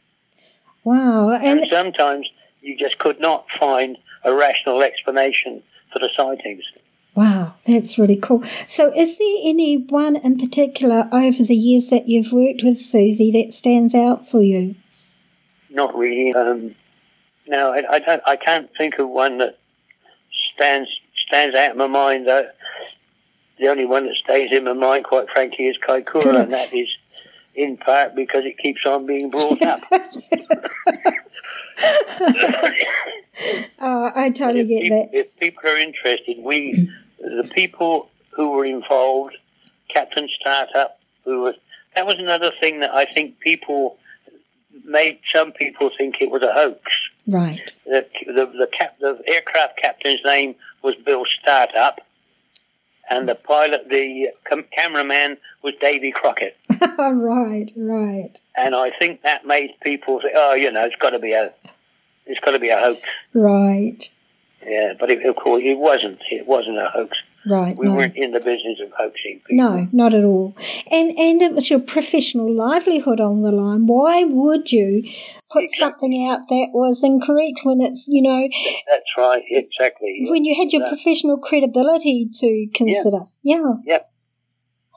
[0.84, 1.30] Wow.
[1.30, 2.28] And, And sometimes
[2.60, 5.62] you just could not find a rational explanation
[5.92, 6.64] for the sightings.
[7.14, 8.42] wow, that's really cool.
[8.66, 13.30] So, is there any one in particular over the years that you've worked with Susie
[13.32, 14.74] that stands out for you?
[15.70, 16.32] Not really.
[16.34, 16.74] Um,
[17.46, 18.22] no, I, I don't.
[18.26, 19.58] I can't think of one that
[20.54, 20.88] stands
[21.26, 22.26] stands out in my mind.
[22.26, 22.48] Though
[23.58, 26.88] the only one that stays in my mind, quite frankly, is Kaikoura, and that is
[27.54, 29.80] in part because it keeps on being brought up.
[33.80, 35.08] Oh, I totally if, get peop- that.
[35.12, 36.88] if people are interested, we,
[37.18, 39.36] the people who were involved,
[39.92, 41.54] Captain Startup, who was,
[41.96, 43.98] that was another thing that I think people
[44.84, 46.80] made some people think it was a hoax.
[47.26, 47.76] Right.
[47.84, 52.00] The, the, the, cap, the aircraft captain's name was Bill Startup,
[53.10, 56.56] and the pilot, the cam- cameraman, was Davy Crockett.
[56.98, 61.18] right, right, And I think that made people say, "Oh, you know, it's got to
[61.18, 61.52] be a,
[62.26, 63.00] it's got to be a hoax."
[63.34, 64.10] right,
[64.64, 66.20] Yeah, but it, of course it wasn't.
[66.30, 67.16] It wasn't a hoax.
[67.46, 67.76] Right.
[67.76, 67.94] We no.
[67.94, 69.64] weren't in the business of hoaxing people.
[69.64, 70.54] No, not at all.
[70.90, 73.86] And and it was your professional livelihood on the line.
[73.86, 75.02] Why would you
[75.50, 75.78] put Exactly.
[76.10, 78.48] something out that was incorrect when it's you know
[78.90, 80.24] That's right, exactly.
[80.28, 80.88] when you had your Yeah.
[80.88, 83.26] professional credibility to consider?
[83.42, 83.74] Yeah,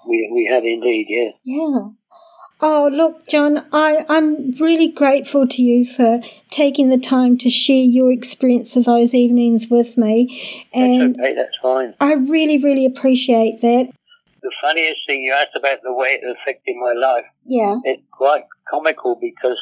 [0.08, 1.32] We, we had indeed, yeah.
[1.44, 1.80] yeah.
[2.62, 7.84] Oh, look, John, I, I'm really grateful to you for taking the time to share
[7.84, 10.66] your experience of those evenings with me.
[10.74, 11.94] And That's okay, that's fine.
[12.00, 13.92] I really, really appreciate that.
[14.42, 18.44] The funniest thing you asked about the way it affected my life, Yeah, it's quite
[18.70, 19.58] comical because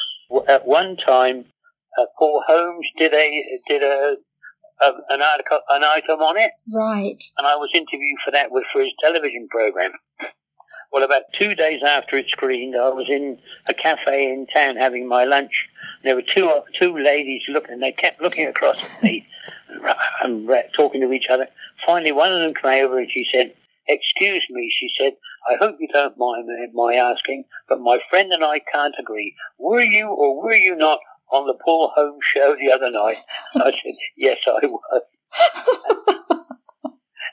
[0.48, 1.46] at one time,
[1.98, 4.16] uh, Paul Holmes did a did a,
[4.82, 7.22] a an article an item on it, right.
[7.38, 9.92] and I was interviewed for that with for his television program.
[10.92, 15.08] Well, about two days after it screened, I was in a cafe in town having
[15.08, 15.68] my lunch.
[16.02, 17.74] There were two two ladies looking.
[17.74, 19.26] And they kept looking across at me
[20.22, 21.48] and talking to each other.
[21.86, 23.54] Finally, one of them came over and she said,
[23.88, 25.14] "Excuse me," she said.
[25.48, 29.34] "I hope you don't mind my asking, but my friend and I can't agree.
[29.58, 30.98] Were you or were you not
[31.32, 33.18] on the Paul Holmes show the other night?"
[33.56, 35.02] I said, "Yes, I was."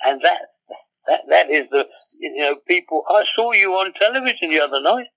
[0.04, 0.40] and that
[1.08, 1.86] that that is the
[2.52, 3.04] know people.
[3.10, 5.08] I saw you on television the other night.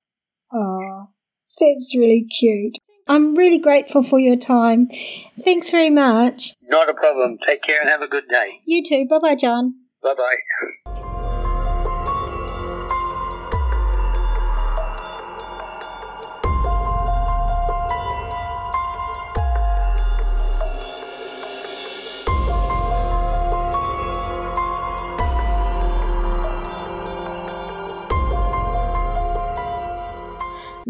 [0.53, 1.09] Oh,
[1.59, 2.79] that's really cute.
[3.07, 4.89] I'm really grateful for your time.
[5.41, 6.55] Thanks very much.
[6.63, 7.39] Not a problem.
[7.47, 8.61] Take care and have a good day.
[8.65, 9.07] You too.
[9.09, 9.75] Bye bye, John.
[10.03, 11.01] Bye bye.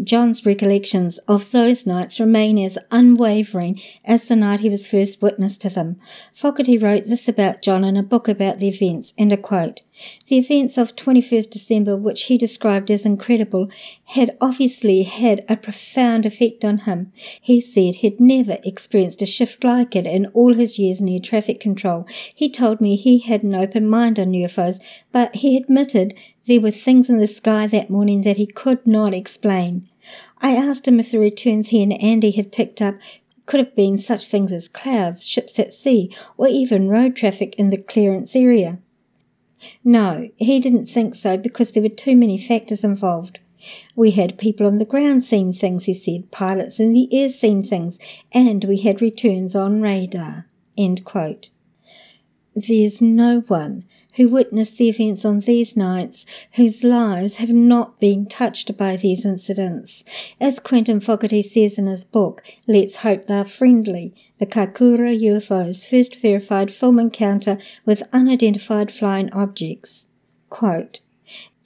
[0.05, 5.57] John's recollections of those nights remain as unwavering as the night he was first witness
[5.57, 5.99] to them.
[6.31, 9.81] Fogarty wrote this about John in a book about the events, and a quote,
[10.27, 13.69] The events of 21st December, which he described as incredible,
[14.05, 17.11] had obviously had a profound effect on him.
[17.41, 21.59] He said he'd never experienced a shift like it in all his years near traffic
[21.59, 22.05] control.
[22.33, 24.79] He told me he had an open mind on UFOs,
[25.11, 26.13] but he admitted
[26.47, 29.89] there were things in the sky that morning that he could not explain.
[30.39, 32.95] I asked him if the returns he and Andy had picked up
[33.45, 37.69] could have been such things as clouds, ships at sea, or even road traffic in
[37.69, 38.79] the clearance area.
[39.83, 43.39] No, he didn't think so because there were too many factors involved.
[43.95, 47.63] We had people on the ground seeing things, he said, pilots in the air seeing
[47.63, 47.97] things,
[48.31, 50.47] and we had returns on radar.
[52.55, 53.85] There's no one
[54.15, 59.25] who witnessed the events on these nights whose lives have not been touched by these
[59.25, 60.03] incidents.
[60.39, 66.15] As Quentin Fogarty says in his book, Let's Hope They're Friendly, the Kaikoura UFO's first
[66.15, 70.07] verified film encounter with unidentified flying objects.
[70.49, 71.01] Quote,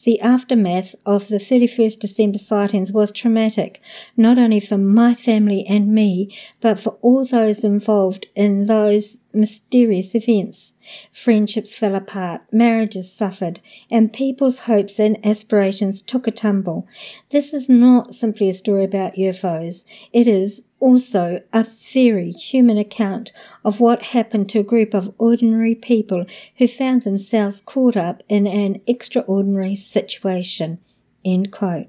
[0.05, 3.81] the aftermath of the 31st December sightings was traumatic,
[4.15, 10.15] not only for my family and me, but for all those involved in those mysterious
[10.15, 10.73] events.
[11.11, 13.59] Friendships fell apart, marriages suffered,
[13.89, 16.87] and people's hopes and aspirations took a tumble.
[17.29, 19.85] This is not simply a story about UFOs.
[20.13, 23.31] It is also a very human account
[23.65, 26.25] of what happened to a group of ordinary people
[26.57, 30.79] who found themselves caught up in an extraordinary situation.
[31.25, 31.87] End quote.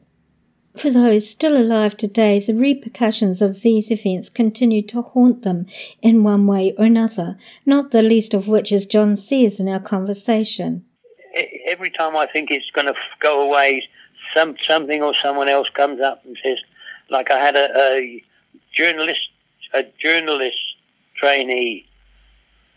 [0.76, 5.66] For those still alive today, the repercussions of these events continue to haunt them
[6.00, 9.80] in one way or another, not the least of which, as John says in our
[9.80, 10.84] conversation.
[11.66, 13.82] Every time I think it's going to go away,
[14.34, 16.58] some something or someone else comes up and says,
[17.10, 18.24] like I had a, a
[18.72, 19.28] journalist,
[19.74, 20.56] a journalist
[21.16, 21.86] trainee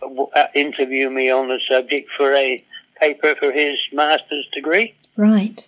[0.02, 2.64] uh, interview me on the subject for a
[3.00, 4.96] paper for his master's degree.
[5.16, 5.68] Right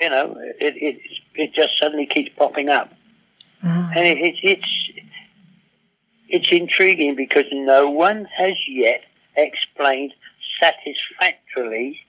[0.00, 1.00] you know, it, it,
[1.38, 2.92] it just suddenly keeps popping up.
[3.62, 3.90] Oh.
[3.94, 5.06] And it, it, it's,
[6.28, 9.02] it's intriguing because no one has yet
[9.36, 10.12] explained
[10.60, 12.00] satisfactorily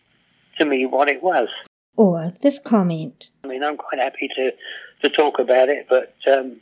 [0.58, 1.50] to me what it was.
[1.96, 3.32] Or this comment.
[3.44, 4.52] I mean, I'm quite happy to,
[5.02, 6.58] to talk about it, but um,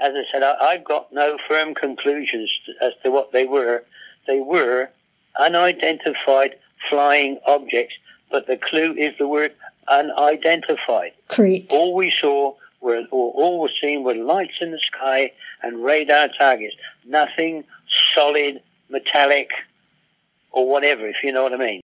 [0.00, 2.50] as I said, I, I've got no firm conclusions
[2.82, 3.84] as to what they were.
[4.26, 4.90] They were
[5.38, 6.56] unidentified
[6.90, 7.94] flying objects,
[8.30, 9.54] but the clue is the word
[9.88, 11.12] unidentified.
[11.28, 11.72] Correct.
[11.72, 15.32] All we saw were, or all was seen were lights in the sky
[15.62, 16.74] and radar targets.
[17.06, 17.64] Nothing
[18.14, 19.50] solid, metallic,
[20.50, 21.80] or whatever, if you know what I mean.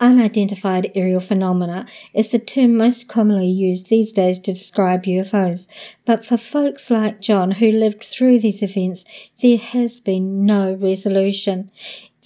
[0.00, 1.84] Unidentified aerial phenomena
[2.14, 5.66] is the term most commonly used these days to describe UFOs.
[6.04, 9.04] But for folks like John who lived through these events,
[9.42, 11.72] there has been no resolution.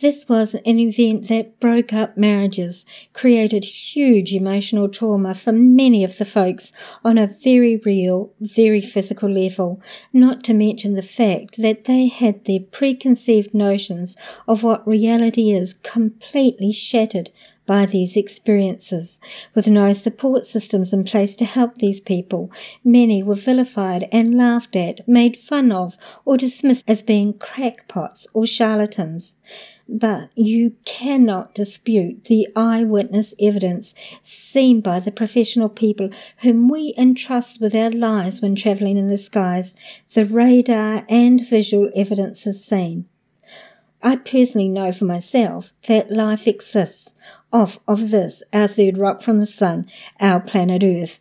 [0.03, 6.19] This was an event that broke up marriages, created huge emotional trauma for many of
[6.19, 6.73] the folks
[7.05, 9.81] on a very real, very physical level,
[10.13, 14.17] not to mention the fact that they had their preconceived notions
[14.49, 17.31] of what reality is completely shattered
[17.73, 19.19] by these experiences.
[19.55, 22.53] With no support systems in place to help these people,
[22.85, 25.97] many were vilified and laughed at, made fun of,
[26.27, 29.37] or dismissed as being crackpots or charlatans.
[29.89, 36.11] But you cannot dispute the eyewitness evidence seen by the professional people
[36.43, 39.73] whom we entrust with our lives when travelling in the skies.
[40.13, 43.07] The radar and visual evidence is seen.
[44.03, 47.15] I personally know for myself that life exists
[47.53, 49.87] off of this, our third rock from the sun,
[50.19, 51.21] our planet Earth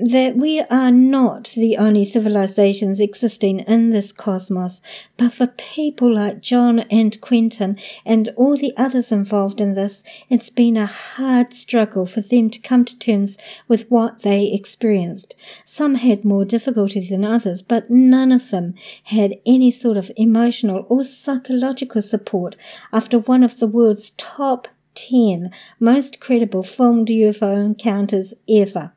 [0.00, 4.80] that we are not the only civilizations existing in this cosmos,
[5.16, 7.76] but for people like John and Quentin
[8.06, 12.60] and all the others involved in this, it's been a hard struggle for them to
[12.60, 15.34] come to terms with what they experienced.
[15.64, 18.74] Some had more difficulty than others, but none of them
[19.04, 22.54] had any sort of emotional or psychological support
[22.92, 28.92] after one of the world's top 10 most credible filmed UFO encounters ever.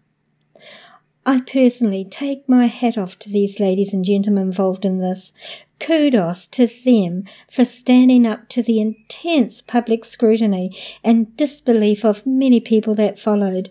[1.26, 5.34] I personally take my hat off to these ladies and gentlemen involved in this.
[5.80, 12.60] Kudos to them for standing up to the intense public scrutiny and disbelief of many
[12.60, 13.70] people that followed.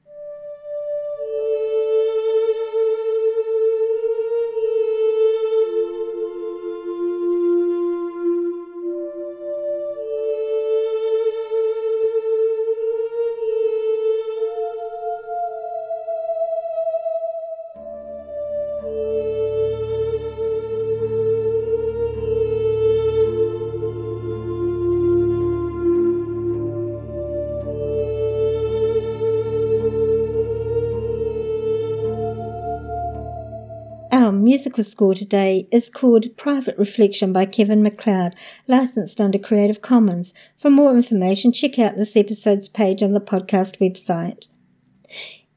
[34.63, 38.33] Musical score today is called Private Reflection by Kevin MacLeod,
[38.65, 40.33] licensed under Creative Commons.
[40.57, 44.47] For more information, check out this episode's page on the podcast website.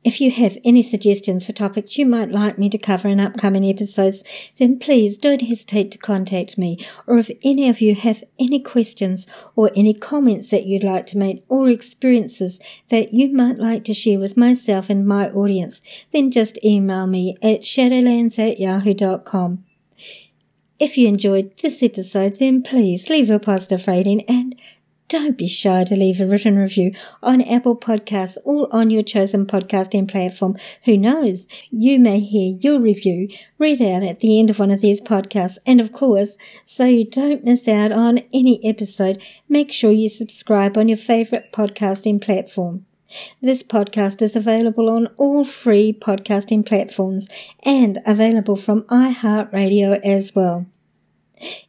[0.06, 3.64] If you have any suggestions for topics you might like me to cover in upcoming
[3.64, 4.22] episodes,
[4.56, 6.78] then please don't hesitate to contact me.
[7.08, 9.26] Or if any of you have any questions
[9.56, 13.94] or any comments that you'd like to make or experiences that you might like to
[13.94, 15.82] share with myself and my audience,
[16.12, 19.64] then just email me at shadowlands at yahoo.com.
[20.78, 24.54] If you enjoyed this episode, then please leave a positive rating and
[25.08, 26.92] don't be shy to leave a written review
[27.22, 30.56] on Apple Podcasts or on your chosen podcasting platform.
[30.84, 31.46] Who knows?
[31.70, 33.28] You may hear your review
[33.58, 35.58] read out at the end of one of these podcasts.
[35.64, 40.76] And of course, so you don't miss out on any episode, make sure you subscribe
[40.76, 42.84] on your favorite podcasting platform.
[43.40, 47.28] This podcast is available on all free podcasting platforms
[47.62, 50.66] and available from iHeartRadio as well.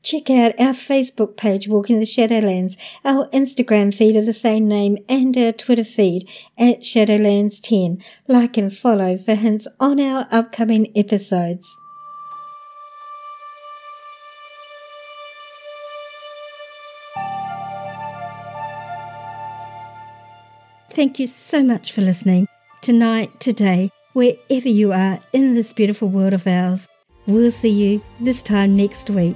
[0.08, 4.98] Check out our Facebook page, Walking the Shadowlands, our Instagram feed of the same name,
[5.10, 8.02] and our Twitter feed at Shadowlands10.
[8.26, 11.78] Like and follow for hints on our upcoming episodes.
[20.92, 22.48] Thank you so much for listening.
[22.80, 26.88] Tonight, today, wherever you are in this beautiful world of ours,
[27.26, 29.36] we'll see you this time next week.